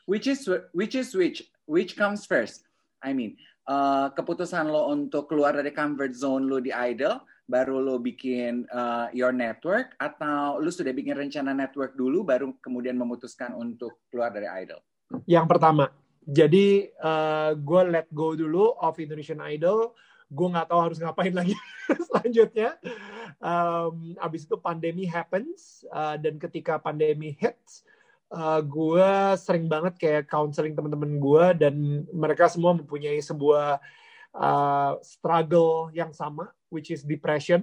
Which 0.03 0.27
is 0.27 0.43
which 0.75 0.99
is 0.99 1.15
which 1.15 1.47
which 1.63 1.95
comes 1.95 2.27
first? 2.27 2.67
I 2.99 3.15
mean 3.15 3.39
uh, 3.67 4.11
keputusan 4.15 4.69
lo 4.69 4.89
untuk 4.91 5.31
keluar 5.31 5.55
dari 5.55 5.71
comfort 5.75 6.13
zone 6.15 6.47
lo 6.47 6.57
di 6.63 6.71
idol 6.71 7.19
baru 7.43 7.83
lo 7.83 7.99
bikin 7.99 8.63
uh, 8.71 9.11
your 9.11 9.35
network 9.35 9.93
atau 9.99 10.57
lo 10.57 10.71
sudah 10.71 10.95
bikin 10.95 11.19
rencana 11.19 11.51
network 11.51 11.93
dulu 11.99 12.23
baru 12.23 12.55
kemudian 12.63 12.95
memutuskan 12.95 13.51
untuk 13.55 14.07
keluar 14.07 14.31
dari 14.31 14.47
idol 14.63 14.79
yang 15.27 15.45
pertama 15.45 15.91
jadi 16.23 16.87
uh, 17.03 17.51
gue 17.59 17.81
let 17.91 18.07
go 18.15 18.31
dulu 18.31 18.79
of 18.79 18.95
Indonesian 18.95 19.43
Idol 19.43 19.91
gue 20.33 20.47
nggak 20.49 20.67
tahu 20.73 20.79
harus 20.81 20.97
ngapain 20.97 21.33
lagi 21.33 21.53
selanjutnya. 22.09 22.73
Um, 23.37 24.17
abis 24.17 24.49
itu 24.49 24.57
pandemi 24.57 25.05
happens 25.05 25.85
uh, 25.93 26.17
dan 26.17 26.41
ketika 26.41 26.81
pandemi 26.81 27.37
hits, 27.37 27.85
uh, 28.33 28.61
gue 28.65 29.09
sering 29.37 29.69
banget 29.69 29.93
kayak 30.01 30.27
counseling 30.27 30.73
teman-teman 30.73 31.21
gue 31.21 31.45
dan 31.61 31.75
mereka 32.09 32.49
semua 32.49 32.73
mempunyai 32.73 33.21
sebuah 33.21 33.77
uh, 34.33 34.91
struggle 35.05 35.93
yang 35.93 36.09
sama, 36.11 36.49
which 36.73 36.89
is 36.89 37.05
depression. 37.05 37.61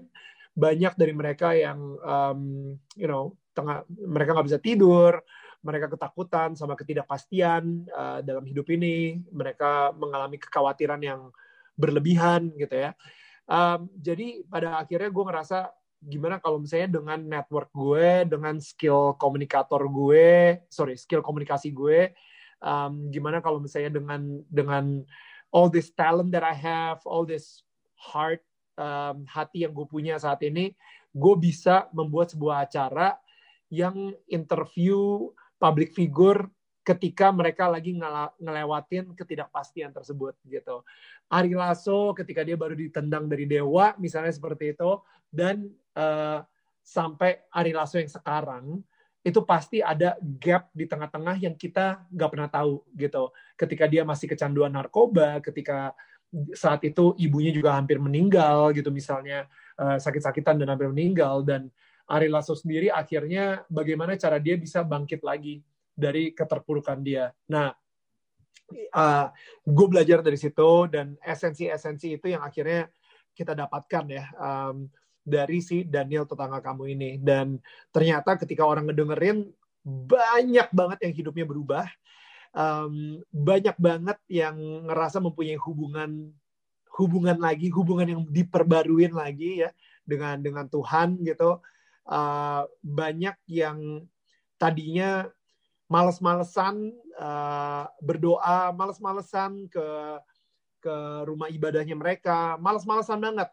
Banyak 0.55 0.95
dari 0.95 1.15
mereka 1.15 1.53
yang, 1.55 1.99
um, 2.01 2.41
you 2.95 3.11
know, 3.11 3.35
tengah 3.51 3.83
mereka 3.91 4.35
nggak 4.35 4.49
bisa 4.49 4.61
tidur, 4.63 5.19
mereka 5.61 5.91
ketakutan 5.93 6.57
sama 6.57 6.79
ketidakpastian 6.79 7.85
uh, 7.93 8.19
dalam 8.25 8.47
hidup 8.47 8.67
ini, 8.71 9.21
mereka 9.35 9.93
mengalami 9.93 10.41
kekhawatiran 10.41 11.03
yang 11.03 11.29
berlebihan 11.77 12.55
gitu 12.57 12.89
ya. 12.89 12.91
Um, 13.51 13.91
jadi 13.99 14.47
pada 14.47 14.79
akhirnya 14.79 15.11
gue 15.11 15.25
ngerasa 15.27 15.75
gimana 16.01 16.41
kalau 16.41 16.61
misalnya 16.61 17.01
dengan 17.01 17.21
network 17.21 17.69
gue, 17.77 18.25
dengan 18.25 18.57
skill 18.57 19.15
komunikator 19.21 19.85
gue, 19.85 20.61
sorry 20.73 20.97
skill 20.97 21.21
komunikasi 21.21 21.71
gue, 21.77 22.17
um, 22.65 23.13
gimana 23.13 23.45
kalau 23.45 23.61
misalnya 23.61 23.93
dengan 23.93 24.41
dengan 24.49 25.05
all 25.53 25.69
this 25.69 25.93
talent 25.93 26.33
that 26.33 26.45
I 26.47 26.57
have, 26.57 27.05
all 27.05 27.29
this 27.29 27.65
heart, 28.01 28.41
um, 28.81 29.29
hati 29.29 29.69
yang 29.69 29.77
gue 29.77 29.85
punya 29.85 30.17
saat 30.17 30.41
ini, 30.41 30.73
gue 31.13 31.35
bisa 31.37 31.91
membuat 31.93 32.33
sebuah 32.33 32.65
acara 32.65 33.21
yang 33.69 34.17
interview 34.27 35.29
public 35.61 35.93
figure 35.93 36.49
ketika 36.81 37.29
mereka 37.31 37.69
lagi 37.69 37.95
ngelewatin 38.41 39.13
ketidakpastian 39.15 39.93
tersebut 39.93 40.35
gitu. 40.49 40.83
Ari 41.29 41.55
Lasso 41.55 42.17
ketika 42.17 42.43
dia 42.43 42.57
baru 42.57 42.73
ditendang 42.75 43.29
dari 43.29 43.45
Dewa 43.47 43.95
misalnya 44.01 44.33
seperti 44.33 44.75
itu 44.75 44.99
dan 45.31 45.71
uh, 46.01 46.41
sampai 46.81 47.45
Ari 47.53 47.77
Lasso 47.77 48.01
yang 48.01 48.09
sekarang 48.09 48.81
itu 49.21 49.45
pasti 49.45 49.85
ada 49.85 50.17
gap 50.41 50.73
di 50.73 50.89
tengah-tengah 50.89 51.37
yang 51.37 51.53
kita 51.53 52.09
nggak 52.09 52.31
pernah 52.33 52.49
tahu 52.49 52.81
gitu. 52.97 53.29
Ketika 53.53 53.85
dia 53.85 54.01
masih 54.01 54.25
kecanduan 54.33 54.73
narkoba, 54.73 55.45
ketika 55.45 55.93
saat 56.57 56.81
itu 56.87 57.13
ibunya 57.21 57.53
juga 57.53 57.77
hampir 57.77 57.99
meninggal 57.99 58.71
gitu 58.73 58.89
misalnya 58.89 59.51
uh, 59.77 59.99
sakit-sakitan 59.99 60.57
dan 60.63 60.73
hampir 60.73 60.89
meninggal 60.89 61.43
dan 61.45 61.69
Ari 62.11 62.27
Lasso 62.27 62.59
sendiri 62.59 62.91
akhirnya 62.91 63.63
bagaimana 63.71 64.19
cara 64.19 64.43
dia 64.43 64.59
bisa 64.59 64.83
bangkit 64.83 65.23
lagi 65.23 65.63
dari 65.95 66.35
keterpurukan 66.35 66.99
dia. 67.05 67.31
Nah, 67.51 67.71
uh, 68.95 69.27
gue 69.63 69.87
belajar 69.87 70.25
dari 70.25 70.39
situ 70.39 70.91
dan 70.91 71.15
esensi-esensi 71.23 72.19
itu 72.19 72.27
yang 72.31 72.43
akhirnya 72.43 72.91
kita 73.31 73.55
dapatkan 73.55 74.05
ya 74.11 74.25
um, 74.39 74.91
dari 75.25 75.61
si 75.61 75.85
Daniel 75.87 76.27
tetangga 76.27 76.61
kamu 76.61 76.83
ini. 76.97 77.11
Dan 77.21 77.61
ternyata 77.93 78.37
ketika 78.41 78.65
orang 78.65 78.89
ngedengerin 78.89 79.49
banyak 79.85 80.69
banget 80.73 80.99
yang 81.09 81.15
hidupnya 81.17 81.47
berubah, 81.49 81.87
um, 82.55 83.21
banyak 83.33 83.77
banget 83.81 84.19
yang 84.29 84.57
ngerasa 84.89 85.23
mempunyai 85.23 85.59
hubungan 85.61 86.33
hubungan 86.99 87.39
lagi, 87.39 87.71
hubungan 87.73 88.09
yang 88.09 88.23
diperbaruin 88.29 89.15
lagi 89.15 89.65
ya 89.65 89.71
dengan 90.05 90.43
dengan 90.43 90.67
Tuhan 90.69 91.23
gitu. 91.23 91.63
Uh, 92.11 92.67
banyak 92.83 93.37
yang 93.47 94.05
tadinya 94.59 95.31
males-malesan 95.87 96.91
uh, 97.19 97.87
berdoa, 98.03 98.75
males-malesan 98.75 99.71
ke 99.71 99.87
ke 100.81 100.97
rumah 101.29 101.53
ibadahnya 101.53 101.93
mereka, 101.93 102.57
males-malesan 102.57 103.21
banget 103.21 103.49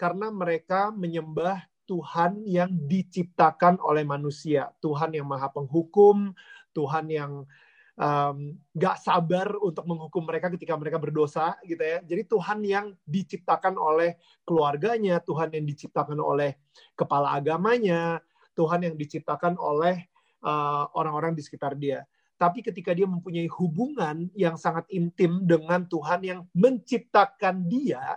karena 0.00 0.32
mereka 0.32 0.88
menyembah 0.88 1.60
Tuhan 1.84 2.40
yang 2.48 2.72
diciptakan 2.88 3.76
oleh 3.84 4.00
manusia, 4.08 4.72
Tuhan 4.80 5.12
yang 5.12 5.28
maha 5.28 5.52
penghukum, 5.52 6.32
Tuhan 6.72 7.12
yang 7.12 7.44
um, 8.00 8.56
gak 8.72 8.96
sabar 9.04 9.52
untuk 9.60 9.84
menghukum 9.84 10.24
mereka 10.24 10.48
ketika 10.56 10.72
mereka 10.80 10.96
berdosa 10.96 11.60
gitu 11.68 11.84
ya. 11.84 12.00
Jadi 12.00 12.22
Tuhan 12.24 12.58
yang 12.64 12.86
diciptakan 13.04 13.76
oleh 13.76 14.16
keluarganya, 14.48 15.20
Tuhan 15.20 15.52
yang 15.52 15.68
diciptakan 15.68 16.16
oleh 16.16 16.56
kepala 16.96 17.36
agamanya, 17.36 18.24
Tuhan 18.56 18.88
yang 18.88 18.96
diciptakan 18.96 19.60
oleh 19.60 20.08
uh, 20.40 20.88
orang-orang 20.96 21.36
di 21.36 21.44
sekitar 21.44 21.76
dia. 21.76 22.08
Tapi 22.40 22.64
ketika 22.64 22.96
dia 22.96 23.04
mempunyai 23.04 23.52
hubungan 23.60 24.32
yang 24.32 24.56
sangat 24.56 24.88
intim 24.88 25.44
dengan 25.44 25.84
Tuhan 25.84 26.24
yang 26.24 26.40
menciptakan 26.56 27.68
dia, 27.68 28.16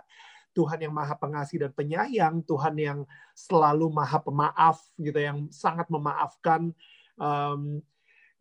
Tuhan 0.54 0.78
yang 0.86 0.94
maha 0.94 1.18
pengasih 1.18 1.66
dan 1.66 1.72
penyayang, 1.74 2.40
Tuhan 2.46 2.74
yang 2.78 2.98
selalu 3.34 3.90
maha 3.90 4.22
pemaaf, 4.22 4.78
gitu, 4.96 5.18
yang 5.18 5.50
sangat 5.50 5.90
memaafkan, 5.90 6.70
um, 7.18 7.82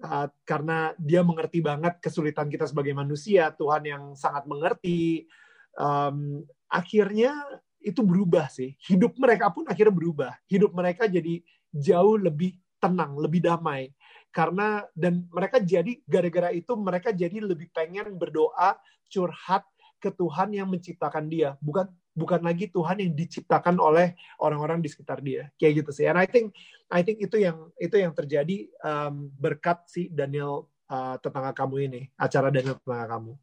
uh, 0.06 0.28
karena 0.46 0.94
dia 1.02 1.26
mengerti 1.26 1.60
banget 1.60 1.98
kesulitan 1.98 2.48
kita 2.48 2.70
sebagai 2.70 2.94
manusia, 2.94 3.50
Tuhan 3.58 3.84
yang 3.84 4.04
sangat 4.14 4.46
mengerti. 4.46 5.26
Um, 5.74 6.46
akhirnya 6.70 7.34
itu 7.82 8.06
berubah 8.06 8.48
sih. 8.48 8.78
Hidup 8.86 9.18
mereka 9.18 9.50
pun 9.50 9.66
akhirnya 9.66 9.92
berubah. 9.92 10.32
Hidup 10.46 10.72
mereka 10.72 11.10
jadi 11.10 11.42
jauh 11.74 12.22
lebih 12.22 12.56
tenang, 12.78 13.18
lebih 13.18 13.42
damai 13.42 13.90
karena 14.34 14.82
dan 14.98 15.30
mereka 15.30 15.62
jadi 15.62 16.02
gara-gara 16.10 16.50
itu 16.50 16.74
mereka 16.74 17.14
jadi 17.14 17.38
lebih 17.38 17.70
pengen 17.70 18.18
berdoa 18.18 18.82
curhat 19.06 19.62
ke 20.02 20.10
Tuhan 20.10 20.58
yang 20.58 20.68
menciptakan 20.74 21.30
dia 21.30 21.54
bukan 21.62 21.86
bukan 22.14 22.42
lagi 22.46 22.70
Tuhan 22.70 23.02
yang 23.02 23.14
diciptakan 23.18 23.82
oleh 23.82 24.14
orang-orang 24.38 24.80
di 24.80 24.90
sekitar 24.90 25.20
dia. 25.20 25.50
Kayak 25.58 25.84
gitu 25.84 25.92
sih. 25.92 26.06
And 26.06 26.18
I 26.18 26.30
think 26.30 26.54
I 26.90 27.02
think 27.02 27.22
itu 27.22 27.42
yang 27.42 27.74
itu 27.82 27.98
yang 27.98 28.14
terjadi 28.14 28.70
um, 28.86 29.34
berkat 29.38 29.82
si 29.90 30.10
Daniel 30.14 30.70
uh, 30.88 31.18
tetangga 31.20 31.52
kamu 31.54 31.76
ini 31.90 32.02
acara 32.16 32.54
Daniel 32.54 32.78
tetangga 32.78 33.06
kamu. 33.18 33.34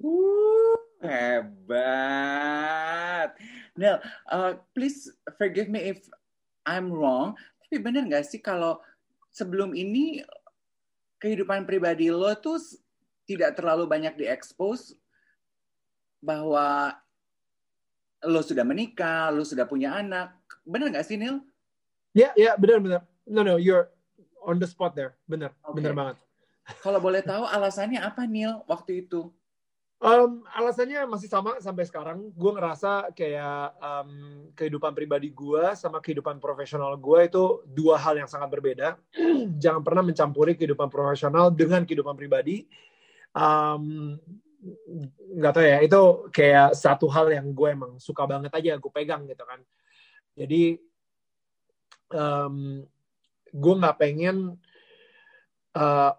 Uh, 0.00 0.76
hebat. 1.02 2.16
Nel 3.76 4.00
uh, 4.30 4.56
please 4.72 5.12
forgive 5.36 5.68
me 5.68 5.92
if 5.92 6.06
I'm 6.66 6.88
wrong 6.90 7.36
tapi 7.66 7.82
benar 7.82 8.06
nggak 8.06 8.22
sih 8.22 8.38
kalau 8.38 8.78
sebelum 9.34 9.74
ini 9.74 10.22
kehidupan 11.18 11.66
pribadi 11.66 12.14
lo 12.14 12.30
tuh 12.38 12.62
tidak 13.26 13.58
terlalu 13.58 13.90
banyak 13.90 14.14
diekspos 14.14 14.94
bahwa 16.22 16.94
lo 18.26 18.42
sudah 18.42 18.66
menikah, 18.66 19.30
lo 19.30 19.46
sudah 19.46 19.64
punya 19.64 19.94
anak. 19.96 20.34
Benar 20.66 20.90
nggak 20.92 21.06
sih, 21.06 21.16
Neil? 21.16 21.40
Ya, 22.12 22.30
yeah, 22.30 22.32
ya, 22.34 22.44
yeah, 22.50 22.54
benar, 22.58 22.78
benar. 22.82 23.02
No, 23.26 23.40
no, 23.46 23.56
you're 23.56 23.88
on 24.42 24.58
the 24.58 24.68
spot 24.68 24.98
there. 24.98 25.14
Benar, 25.30 25.54
okay. 25.62 25.74
benar 25.78 25.92
banget. 25.94 26.16
Kalau 26.82 26.98
boleh 26.98 27.22
tahu 27.22 27.46
alasannya 27.46 28.02
apa, 28.02 28.26
Neil, 28.26 28.66
waktu 28.66 29.06
itu? 29.06 29.30
Um, 29.96 30.44
alasannya 30.52 31.08
masih 31.08 31.24
sama 31.24 31.56
sampai 31.56 31.88
sekarang. 31.88 32.28
Gue 32.36 32.52
ngerasa 32.52 33.16
kayak 33.16 33.80
um, 33.80 34.10
kehidupan 34.52 34.92
pribadi 34.92 35.32
gue 35.32 35.72
sama 35.72 36.04
kehidupan 36.04 36.36
profesional 36.36 36.92
gue 37.00 37.20
itu 37.24 37.64
dua 37.64 37.96
hal 37.96 38.20
yang 38.20 38.28
sangat 38.28 38.52
berbeda. 38.52 39.00
Jangan 39.62 39.80
pernah 39.80 40.04
mencampuri 40.04 40.52
kehidupan 40.52 40.92
profesional 40.92 41.48
dengan 41.48 41.88
kehidupan 41.88 42.12
pribadi. 42.12 42.68
Um, 43.32 44.20
nggak 45.38 45.52
tahu 45.52 45.64
ya, 45.64 45.78
itu 45.84 46.00
kayak 46.34 46.74
satu 46.74 47.06
hal 47.06 47.30
yang 47.30 47.46
gue 47.54 47.68
emang 47.70 47.92
suka 48.02 48.26
banget 48.26 48.52
aja 48.54 48.78
gue 48.78 48.92
pegang 48.92 49.24
gitu 49.26 49.44
kan. 49.46 49.60
Jadi 50.36 50.76
um, 52.12 52.82
gue 53.50 53.74
nggak 53.78 53.96
pengen 53.96 54.58
uh, 55.76 56.12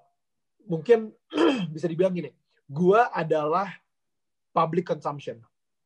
mungkin 0.68 1.12
bisa 1.74 1.88
dibilang 1.88 2.16
gini 2.16 2.32
gua 2.68 3.10
adalah 3.16 3.72
public 4.52 4.84
consumption, 4.84 5.40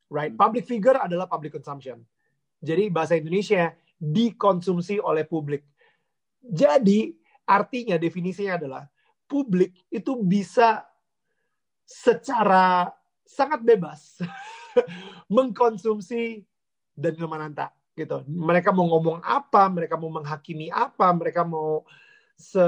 right? 0.09 0.33
Public 0.33 0.65
figure 0.65 0.97
adalah 0.97 1.29
public 1.29 1.53
consumption. 1.53 2.01
Jadi 2.61 2.89
bahasa 2.89 3.17
Indonesia 3.17 3.73
dikonsumsi 4.01 4.97
oleh 4.97 5.25
publik. 5.25 5.61
Jadi 6.41 7.13
artinya 7.45 8.01
definisinya 8.01 8.57
adalah 8.57 8.83
publik 9.29 9.77
itu 9.93 10.17
bisa 10.25 10.81
secara 11.91 12.87
sangat 13.27 13.59
bebas 13.63 14.19
mengkonsumsi 15.35 16.47
dan 16.95 17.19
Mananta 17.27 17.75
gitu. 17.95 18.23
Mereka 18.27 18.71
mau 18.71 18.87
ngomong 18.87 19.19
apa, 19.19 19.67
mereka 19.67 19.99
mau 19.99 20.11
menghakimi 20.11 20.71
apa, 20.71 21.11
mereka 21.11 21.43
mau 21.43 21.83
se 22.39 22.63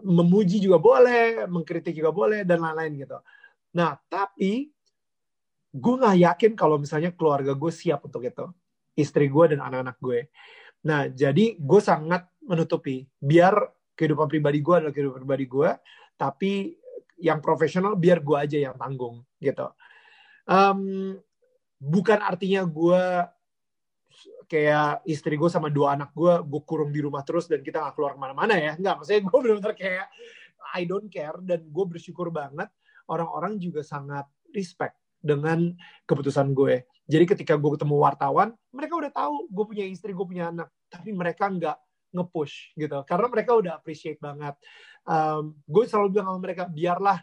memuji 0.00 0.62
juga 0.62 0.80
boleh, 0.80 1.44
mengkritik 1.50 1.92
juga 1.92 2.14
boleh 2.14 2.46
dan 2.46 2.62
lain-lain 2.62 3.04
gitu. 3.04 3.18
Nah, 3.76 3.98
tapi 4.08 4.72
gue 5.68 5.94
nggak 6.00 6.18
yakin 6.24 6.52
kalau 6.56 6.80
misalnya 6.80 7.12
keluarga 7.12 7.52
gue 7.52 7.68
siap 7.68 8.08
untuk 8.08 8.24
itu, 8.24 8.46
istri 8.96 9.28
gue 9.28 9.44
dan 9.52 9.60
anak-anak 9.60 9.96
gue. 10.00 10.20
Nah, 10.88 11.10
jadi 11.12 11.58
gue 11.58 11.80
sangat 11.82 12.30
menutupi 12.40 13.04
biar 13.20 13.60
kehidupan 13.92 14.30
pribadi 14.30 14.64
gue 14.64 14.74
adalah 14.78 14.94
kehidupan 14.94 15.20
pribadi 15.26 15.44
gue, 15.44 15.70
tapi 16.16 16.52
yang 17.18 17.42
profesional 17.42 17.98
biar 17.98 18.22
gue 18.22 18.36
aja 18.38 18.58
yang 18.70 18.76
tanggung 18.78 19.22
gitu. 19.42 19.68
Um, 20.48 21.14
bukan 21.78 22.18
artinya 22.22 22.66
gue 22.66 23.02
kayak 24.48 25.04
istri 25.04 25.36
gue 25.36 25.50
sama 25.52 25.68
dua 25.68 25.94
anak 25.94 26.10
gue 26.16 26.40
gue 26.42 26.60
kurung 26.64 26.88
di 26.90 27.04
rumah 27.04 27.20
terus 27.22 27.46
dan 27.46 27.60
kita 27.60 27.84
nggak 27.84 27.94
keluar 27.94 28.16
ke 28.16 28.20
mana-mana 28.20 28.56
ya 28.56 28.72
nggak 28.80 28.94
maksudnya 28.98 29.22
gue 29.28 29.38
benar-benar 29.38 29.74
kayak 29.76 30.06
I 30.72 30.88
don't 30.88 31.12
care 31.12 31.36
dan 31.44 31.68
gue 31.68 31.84
bersyukur 31.84 32.32
banget 32.32 32.72
orang-orang 33.12 33.60
juga 33.60 33.84
sangat 33.84 34.24
respect 34.56 34.96
dengan 35.20 35.76
keputusan 36.08 36.56
gue 36.56 36.88
jadi 37.04 37.24
ketika 37.28 37.60
gue 37.60 37.70
ketemu 37.76 38.00
wartawan 38.00 38.56
mereka 38.72 38.96
udah 38.96 39.12
tahu 39.12 39.52
gue 39.52 39.64
punya 39.68 39.84
istri 39.84 40.16
gue 40.16 40.26
punya 40.26 40.48
anak 40.48 40.72
tapi 40.88 41.12
mereka 41.12 41.52
nggak 41.52 41.76
nge-push 42.12 42.74
gitu. 42.74 42.98
Karena 43.04 43.26
mereka 43.28 43.56
udah 43.56 43.72
appreciate 43.76 44.18
banget. 44.18 44.54
Um, 45.08 45.56
gue 45.64 45.84
selalu 45.88 46.18
bilang 46.18 46.34
sama 46.34 46.40
mereka 46.40 46.64
biarlah 46.68 47.20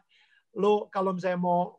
lo 0.55 0.87
kalau 0.87 1.13
misalnya 1.13 1.37
mau 1.37 1.77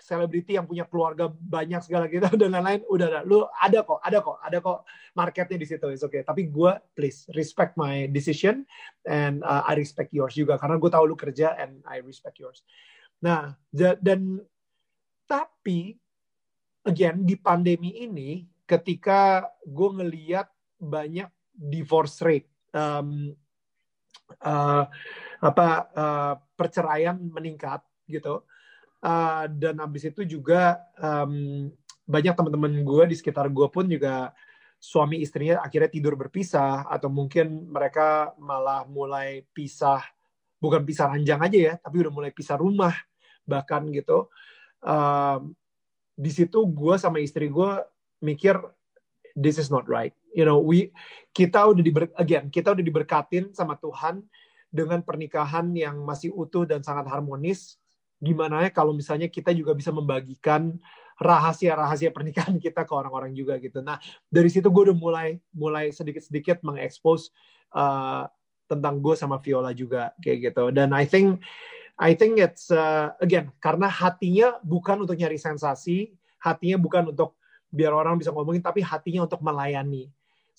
selebriti 0.00 0.56
yang 0.56 0.64
punya 0.64 0.88
keluarga 0.88 1.28
banyak 1.28 1.84
segala 1.84 2.08
gitu 2.08 2.24
dan 2.40 2.56
lain-lain 2.56 2.82
udah 2.88 3.06
ada. 3.06 3.20
Lu 3.22 3.44
ada 3.46 3.78
kok 3.84 4.00
ada 4.00 4.18
kok 4.24 4.38
ada 4.40 4.58
kok 4.58 4.78
marketnya 5.12 5.56
di 5.60 5.66
situ 5.68 5.84
oke 5.84 6.08
okay. 6.08 6.22
Tapi 6.24 6.48
gue 6.48 6.72
please 6.96 7.28
respect 7.36 7.76
my 7.76 8.08
decision 8.08 8.64
and 9.04 9.44
uh, 9.44 9.62
I 9.68 9.76
respect 9.76 10.10
yours 10.16 10.34
juga. 10.34 10.56
Karena 10.56 10.80
gue 10.80 10.90
tahu 10.90 11.04
lu 11.04 11.16
kerja 11.16 11.54
and 11.60 11.84
I 11.84 12.00
respect 12.00 12.40
yours. 12.40 12.64
Nah 13.20 13.54
dan 14.00 14.40
tapi 15.28 15.94
again 16.88 17.22
di 17.22 17.36
pandemi 17.36 18.02
ini 18.02 18.48
ketika 18.64 19.46
gue 19.62 19.90
ngeliat 20.00 20.48
banyak 20.80 21.28
divorce 21.60 22.24
rate 22.24 22.48
um, 22.72 23.36
uh, 24.40 24.84
apa 25.40 25.68
uh, 25.92 26.34
perceraian 26.56 27.20
meningkat 27.20 27.84
gitu. 28.08 28.44
Uh, 29.00 29.48
dan 29.56 29.80
habis 29.80 30.08
itu 30.08 30.28
juga 30.28 30.76
um, 31.00 31.68
banyak 32.04 32.36
teman-teman 32.36 32.84
gue 32.84 33.04
di 33.12 33.16
sekitar 33.16 33.48
gue 33.48 33.68
pun 33.72 33.88
juga 33.88 34.32
suami 34.80 35.20
istrinya 35.20 35.60
akhirnya 35.60 35.92
tidur 35.92 36.16
berpisah 36.16 36.88
atau 36.88 37.12
mungkin 37.12 37.68
mereka 37.68 38.32
malah 38.40 38.88
mulai 38.88 39.44
pisah 39.52 40.00
bukan 40.60 40.84
pisah 40.84 41.12
ranjang 41.12 41.40
aja 41.40 41.58
ya 41.60 41.74
tapi 41.80 42.00
udah 42.00 42.12
mulai 42.12 42.32
pisah 42.32 42.60
rumah 42.60 42.92
bahkan 43.48 43.88
gitu. 43.88 44.28
Um, 44.80 45.56
di 46.16 46.28
situ 46.28 46.60
gue 46.68 46.94
sama 47.00 47.24
istri 47.24 47.48
gue 47.48 47.80
mikir 48.20 48.56
this 49.32 49.56
is 49.56 49.72
not 49.72 49.88
right. 49.88 50.12
You 50.36 50.44
know 50.44 50.60
we 50.60 50.92
kita 51.30 51.62
udah 51.70 51.82
diber 51.82 52.04
again 52.18 52.50
kita 52.50 52.74
udah 52.74 52.84
diberkatin 52.84 53.54
sama 53.54 53.78
Tuhan 53.78 54.22
dengan 54.70 55.02
pernikahan 55.02 55.70
yang 55.74 55.98
masih 56.06 56.30
utuh 56.34 56.62
dan 56.66 56.82
sangat 56.82 57.10
harmonis 57.10 57.80
gimana 58.20 58.68
ya 58.68 58.70
kalau 58.70 58.92
misalnya 58.92 59.26
kita 59.26 59.50
juga 59.56 59.72
bisa 59.72 59.90
membagikan 59.90 60.76
rahasia-rahasia 61.20 62.12
pernikahan 62.12 62.56
kita 62.64 62.88
ke 62.88 62.92
orang-orang 62.96 63.36
juga 63.36 63.60
gitu. 63.60 63.84
Nah 63.84 64.00
dari 64.32 64.48
situ 64.48 64.72
gue 64.72 64.92
udah 64.92 64.96
mulai 64.96 65.28
mulai 65.52 65.92
sedikit-sedikit 65.92 66.64
mengekspos 66.64 67.32
uh, 67.76 68.24
tentang 68.64 68.98
gue 69.04 69.14
sama 69.14 69.36
Viola 69.38 69.76
juga 69.76 70.16
kayak 70.24 70.38
gitu. 70.50 70.64
Dan 70.72 70.96
I 70.96 71.04
think 71.04 71.44
I 72.00 72.16
think 72.16 72.40
it's 72.40 72.72
uh, 72.72 73.12
again 73.20 73.52
karena 73.60 73.86
hatinya 73.86 74.56
bukan 74.64 75.04
untuk 75.04 75.20
nyari 75.20 75.36
sensasi, 75.36 76.16
hatinya 76.40 76.80
bukan 76.80 77.12
untuk 77.12 77.36
biar 77.68 77.92
orang 77.92 78.16
bisa 78.16 78.32
ngomongin, 78.32 78.64
tapi 78.64 78.80
hatinya 78.80 79.28
untuk 79.28 79.44
melayani. 79.44 80.08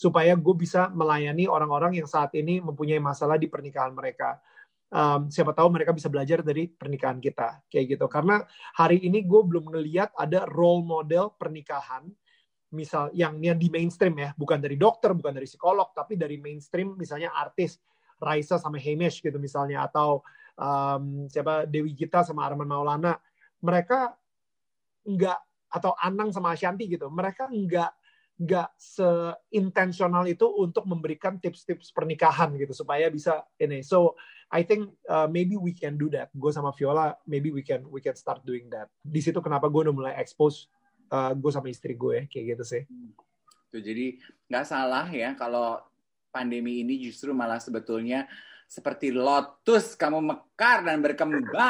Supaya 0.02 0.34
gue 0.34 0.56
bisa 0.58 0.90
melayani 0.90 1.46
orang-orang 1.46 2.02
yang 2.02 2.10
saat 2.10 2.34
ini 2.34 2.58
mempunyai 2.58 2.98
masalah 2.98 3.38
di 3.38 3.46
pernikahan 3.46 3.94
mereka. 3.94 4.42
Um, 4.90 5.30
siapa 5.30 5.54
tahu 5.54 5.70
mereka 5.70 5.94
bisa 5.94 6.10
belajar 6.10 6.42
dari 6.42 6.66
pernikahan 6.66 7.22
kita 7.22 7.62
kayak 7.70 7.86
gitu. 7.96 8.10
Karena 8.10 8.42
hari 8.74 8.98
ini 9.06 9.22
gue 9.22 9.42
belum 9.46 9.70
ngeliat 9.70 10.18
ada 10.18 10.50
role 10.50 10.82
model 10.82 11.38
pernikahan 11.38 12.10
misal 12.74 13.14
yang 13.14 13.38
yang 13.46 13.62
di 13.62 13.70
mainstream 13.70 14.18
ya, 14.18 14.34
bukan 14.34 14.58
dari 14.58 14.74
dokter, 14.74 15.14
bukan 15.14 15.38
dari 15.38 15.46
psikolog, 15.46 15.94
tapi 15.94 16.18
dari 16.18 16.42
mainstream 16.42 16.98
misalnya 16.98 17.30
artis 17.38 17.78
Raisa 18.18 18.58
sama 18.58 18.82
Hamish 18.82 19.22
gitu 19.22 19.38
misalnya 19.38 19.86
atau 19.86 20.26
um, 20.58 21.30
siapa 21.30 21.70
Dewi 21.70 21.94
Gita 21.94 22.26
sama 22.26 22.50
Arman 22.50 22.66
Maulana, 22.66 23.22
mereka 23.62 24.18
nggak 25.06 25.40
atau 25.72 25.94
Anang 26.02 26.34
sama 26.34 26.58
Ashanti 26.58 26.90
gitu, 26.90 27.06
mereka 27.14 27.48
nggak 27.48 28.01
nggak 28.42 28.74
seintensional 28.82 30.26
itu 30.26 30.50
untuk 30.50 30.90
memberikan 30.90 31.38
tips-tips 31.38 31.94
pernikahan 31.94 32.50
gitu 32.58 32.74
supaya 32.74 33.06
bisa 33.14 33.46
ini. 33.62 33.86
So 33.86 34.18
I 34.50 34.66
think 34.66 34.98
uh, 35.06 35.30
maybe 35.30 35.62
we 35.62 35.78
can 35.78 35.94
do 35.94 36.10
that. 36.18 36.34
Gue 36.34 36.50
sama 36.50 36.74
Viola, 36.74 37.14
maybe 37.30 37.54
we 37.54 37.62
can 37.62 37.86
we 37.94 38.02
can 38.02 38.18
start 38.18 38.42
doing 38.42 38.66
that. 38.74 38.90
Di 39.06 39.22
situ 39.22 39.38
kenapa 39.46 39.70
gue 39.70 39.86
udah 39.86 39.94
mulai 39.94 40.18
expose 40.18 40.66
uh, 41.14 41.38
gue 41.38 41.52
sama 41.54 41.70
istri 41.70 41.94
gue 41.94 42.26
kayak 42.26 42.58
gitu 42.58 42.66
sih. 42.66 42.82
Tuh, 43.70 43.78
jadi 43.78 44.18
nggak 44.50 44.66
salah 44.66 45.06
ya 45.06 45.38
kalau 45.38 45.78
pandemi 46.34 46.82
ini 46.82 46.98
justru 46.98 47.38
malah 47.38 47.62
sebetulnya 47.62 48.26
seperti 48.66 49.14
lotus 49.14 49.94
kamu 49.94 50.18
mekar 50.18 50.82
dan 50.82 50.98
berkembang. 50.98 51.62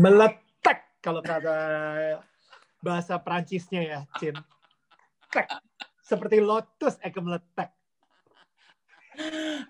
Meletek 0.00 1.04
kalau 1.04 1.20
kata 1.20 1.60
bahasa 2.80 3.20
Prancisnya 3.20 3.82
ya, 3.84 4.00
Cin 4.16 4.40
meletek. 5.32 5.48
Seperti 6.04 6.36
lotus 6.44 7.00
akan 7.00 7.22
meletek. 7.24 7.70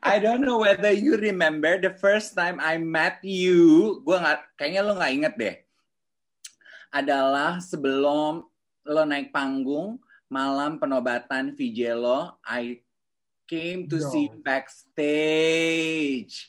I 0.03 0.23
don't 0.23 0.47
know 0.47 0.63
whether 0.63 0.95
you 0.95 1.19
remember 1.19 1.75
the 1.79 1.91
first 1.99 2.39
time 2.39 2.63
I 2.63 2.79
met 2.79 3.19
you. 3.27 3.99
Gue 4.07 4.19
nggak, 4.19 4.59
kayaknya 4.59 4.83
lo 4.87 4.95
nggak 4.99 5.13
inget 5.15 5.35
deh. 5.39 5.57
Adalah 6.95 7.59
sebelum 7.59 8.47
lo 8.87 9.03
naik 9.07 9.35
panggung 9.35 9.99
malam 10.31 10.79
penobatan 10.79 11.59
Vigelo, 11.59 12.39
I 12.47 12.83
came 13.51 13.91
to 13.91 13.99
no. 13.99 14.09
see 14.11 14.31
backstage. 14.31 14.91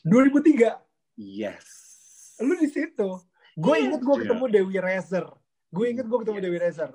2003. 0.06 0.70
Yes. 1.18 1.66
Lu 2.42 2.54
di 2.58 2.70
situ. 2.70 3.22
Gue 3.54 3.76
inget 3.86 4.02
gue 4.02 4.16
ketemu 4.22 4.44
Dewi 4.50 4.78
Rezer. 4.82 5.26
Gue 5.70 5.94
inget 5.94 6.06
gue 6.06 6.18
ketemu 6.22 6.38
yes. 6.38 6.46
Dewi 6.46 6.58
Rezer. 6.62 6.90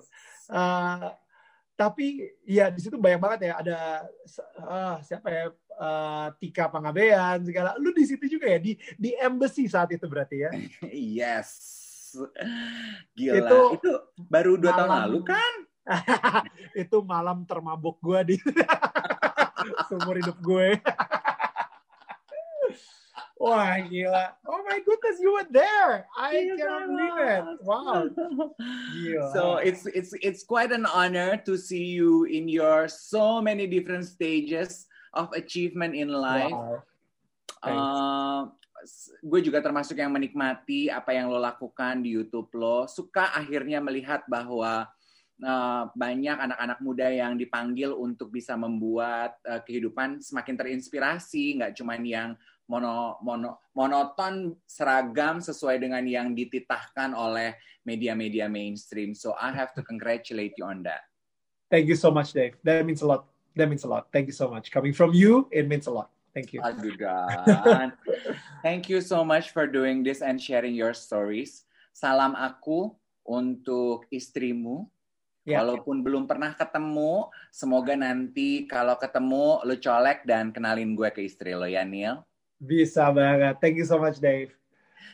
Uh, 0.50 1.12
tapi 1.80 2.28
ya 2.44 2.68
di 2.68 2.84
situ 2.84 3.00
banyak 3.00 3.24
banget 3.24 3.40
ya. 3.48 3.54
Ada 3.64 3.78
uh, 4.60 4.96
siapa 5.00 5.28
ya 5.32 5.46
uh, 5.80 6.28
Tika 6.36 6.68
Pangabean 6.68 7.40
segala. 7.48 7.80
Lu 7.80 7.96
di 7.96 8.04
situ 8.04 8.28
juga 8.28 8.52
ya? 8.52 8.60
Di 8.60 8.76
di 9.00 9.16
embassy 9.16 9.72
saat 9.72 9.96
itu 9.96 10.04
berarti 10.04 10.44
ya? 10.44 10.52
Yes. 10.92 11.80
Gila. 13.16 13.48
Itu, 13.48 13.60
itu 13.80 13.92
baru 14.28 14.60
dua 14.60 14.76
malam, 14.76 14.80
tahun 14.84 15.00
lalu 15.08 15.20
kan? 15.24 15.54
Itu 16.86 16.98
malam 17.06 17.46
termabuk 17.46 18.02
gue 18.02 18.34
di 18.34 18.36
seumur 19.90 20.18
hidup 20.18 20.38
gue 20.42 20.78
Wah 23.40 23.80
gila. 23.88 24.36
Oh 24.44 24.60
my 24.68 24.84
goodness, 24.84 25.16
you 25.24 25.32
were 25.32 25.48
there. 25.48 26.04
I 26.12 26.44
yes, 26.44 26.60
can't 26.60 26.92
believe 26.92 27.18
it. 27.24 27.44
Wow. 27.64 28.12
Gila. 29.00 29.32
So 29.32 29.64
it's 29.64 29.88
it's 29.96 30.12
it's 30.20 30.44
quite 30.44 30.76
an 30.76 30.84
honor 30.84 31.40
to 31.48 31.56
see 31.56 31.88
you 31.88 32.28
in 32.28 32.52
your 32.52 32.92
so 32.92 33.40
many 33.40 33.64
different 33.64 34.04
stages 34.12 34.92
of 35.16 35.32
achievement 35.32 35.96
in 35.96 36.12
life. 36.12 36.52
Wow. 36.52 36.84
Uh, 37.64 38.42
gue 39.24 39.40
juga 39.40 39.64
termasuk 39.64 39.96
yang 39.96 40.12
menikmati 40.12 40.92
apa 40.92 41.16
yang 41.16 41.32
lo 41.32 41.40
lakukan 41.40 42.04
di 42.04 42.20
YouTube 42.20 42.52
lo. 42.60 42.92
Suka 42.92 43.32
akhirnya 43.32 43.80
melihat 43.80 44.28
bahwa 44.28 44.84
uh, 45.44 45.84
banyak 45.96 46.38
anak-anak 46.44 46.80
muda 46.84 47.08
yang 47.08 47.40
dipanggil 47.40 47.96
untuk 47.96 48.36
bisa 48.36 48.60
membuat 48.60 49.40
uh, 49.48 49.64
kehidupan 49.64 50.20
semakin 50.20 50.56
terinspirasi, 50.60 51.60
nggak 51.60 51.80
cuman 51.80 52.04
yang 52.04 52.30
mono, 52.70 53.18
mono, 53.26 53.58
monoton 53.74 54.54
seragam 54.70 55.42
sesuai 55.42 55.82
dengan 55.82 56.06
yang 56.06 56.38
dititahkan 56.38 57.18
oleh 57.18 57.58
media-media 57.82 58.46
mainstream. 58.46 59.18
So 59.18 59.34
I 59.42 59.50
have 59.50 59.74
to 59.74 59.82
congratulate 59.82 60.54
you 60.62 60.70
on 60.70 60.86
that. 60.86 61.10
Thank 61.74 61.90
you 61.90 61.98
so 61.98 62.14
much, 62.14 62.32
Dave. 62.32 62.62
That 62.62 62.86
means 62.86 63.02
a 63.02 63.10
lot. 63.10 63.26
That 63.58 63.68
means 63.68 63.82
a 63.84 63.90
lot. 63.90 64.14
Thank 64.14 64.30
you 64.30 64.38
so 64.38 64.48
much. 64.54 64.70
Coming 64.70 64.94
from 64.94 65.18
you, 65.18 65.50
it 65.50 65.66
means 65.66 65.90
a 65.90 65.94
lot. 65.94 66.14
Thank 66.30 66.54
you. 66.54 66.62
Aduh. 66.62 66.94
Thank 68.66 68.86
you 68.88 69.02
so 69.02 69.26
much 69.26 69.50
for 69.50 69.66
doing 69.66 70.06
this 70.06 70.22
and 70.22 70.38
sharing 70.38 70.78
your 70.78 70.94
stories. 70.94 71.66
Salam 71.90 72.38
aku 72.38 72.94
untuk 73.26 74.06
istrimu. 74.14 74.86
Yeah. 75.50 75.66
Walaupun 75.66 76.06
belum 76.06 76.30
pernah 76.30 76.54
ketemu, 76.54 77.34
semoga 77.50 77.98
nanti 77.98 78.70
kalau 78.70 78.94
ketemu 79.02 79.66
lu 79.66 79.76
colek 79.82 80.22
dan 80.22 80.54
kenalin 80.54 80.94
gue 80.94 81.10
ke 81.10 81.26
istri 81.26 81.58
lo 81.58 81.66
ya, 81.66 81.82
Neil. 81.82 82.22
Bisa 82.60 83.08
banget. 83.10 83.56
Thank 83.64 83.80
you 83.80 83.88
so 83.88 83.98
much, 83.98 84.20
Dave. 84.20 84.52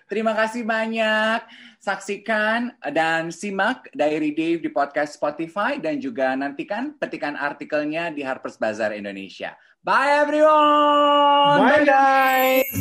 Terima 0.05 0.37
kasih 0.37 0.65
banyak. 0.65 1.41
Saksikan 1.81 2.73
dan 2.93 3.29
simak 3.29 3.89
Diary 3.93 4.33
Dave 4.33 4.61
di 4.61 4.69
podcast 4.69 5.17
Spotify 5.17 5.77
dan 5.77 6.01
juga 6.01 6.33
nantikan 6.33 6.97
petikan 6.97 7.37
artikelnya 7.37 8.09
di 8.13 8.25
Harper's 8.25 8.57
Bazaar 8.57 8.93
Indonesia. 8.93 9.53
Bye 9.85 10.17
everyone. 10.17 11.61
Bye 11.61 11.85
guys. 11.85 12.73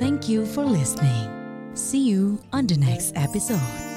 Thank 0.00 0.28
you 0.28 0.44
for 0.44 0.64
listening. 0.64 1.28
See 1.72 2.04
you 2.04 2.40
on 2.52 2.68
the 2.68 2.76
next 2.76 3.16
episode. 3.16 3.89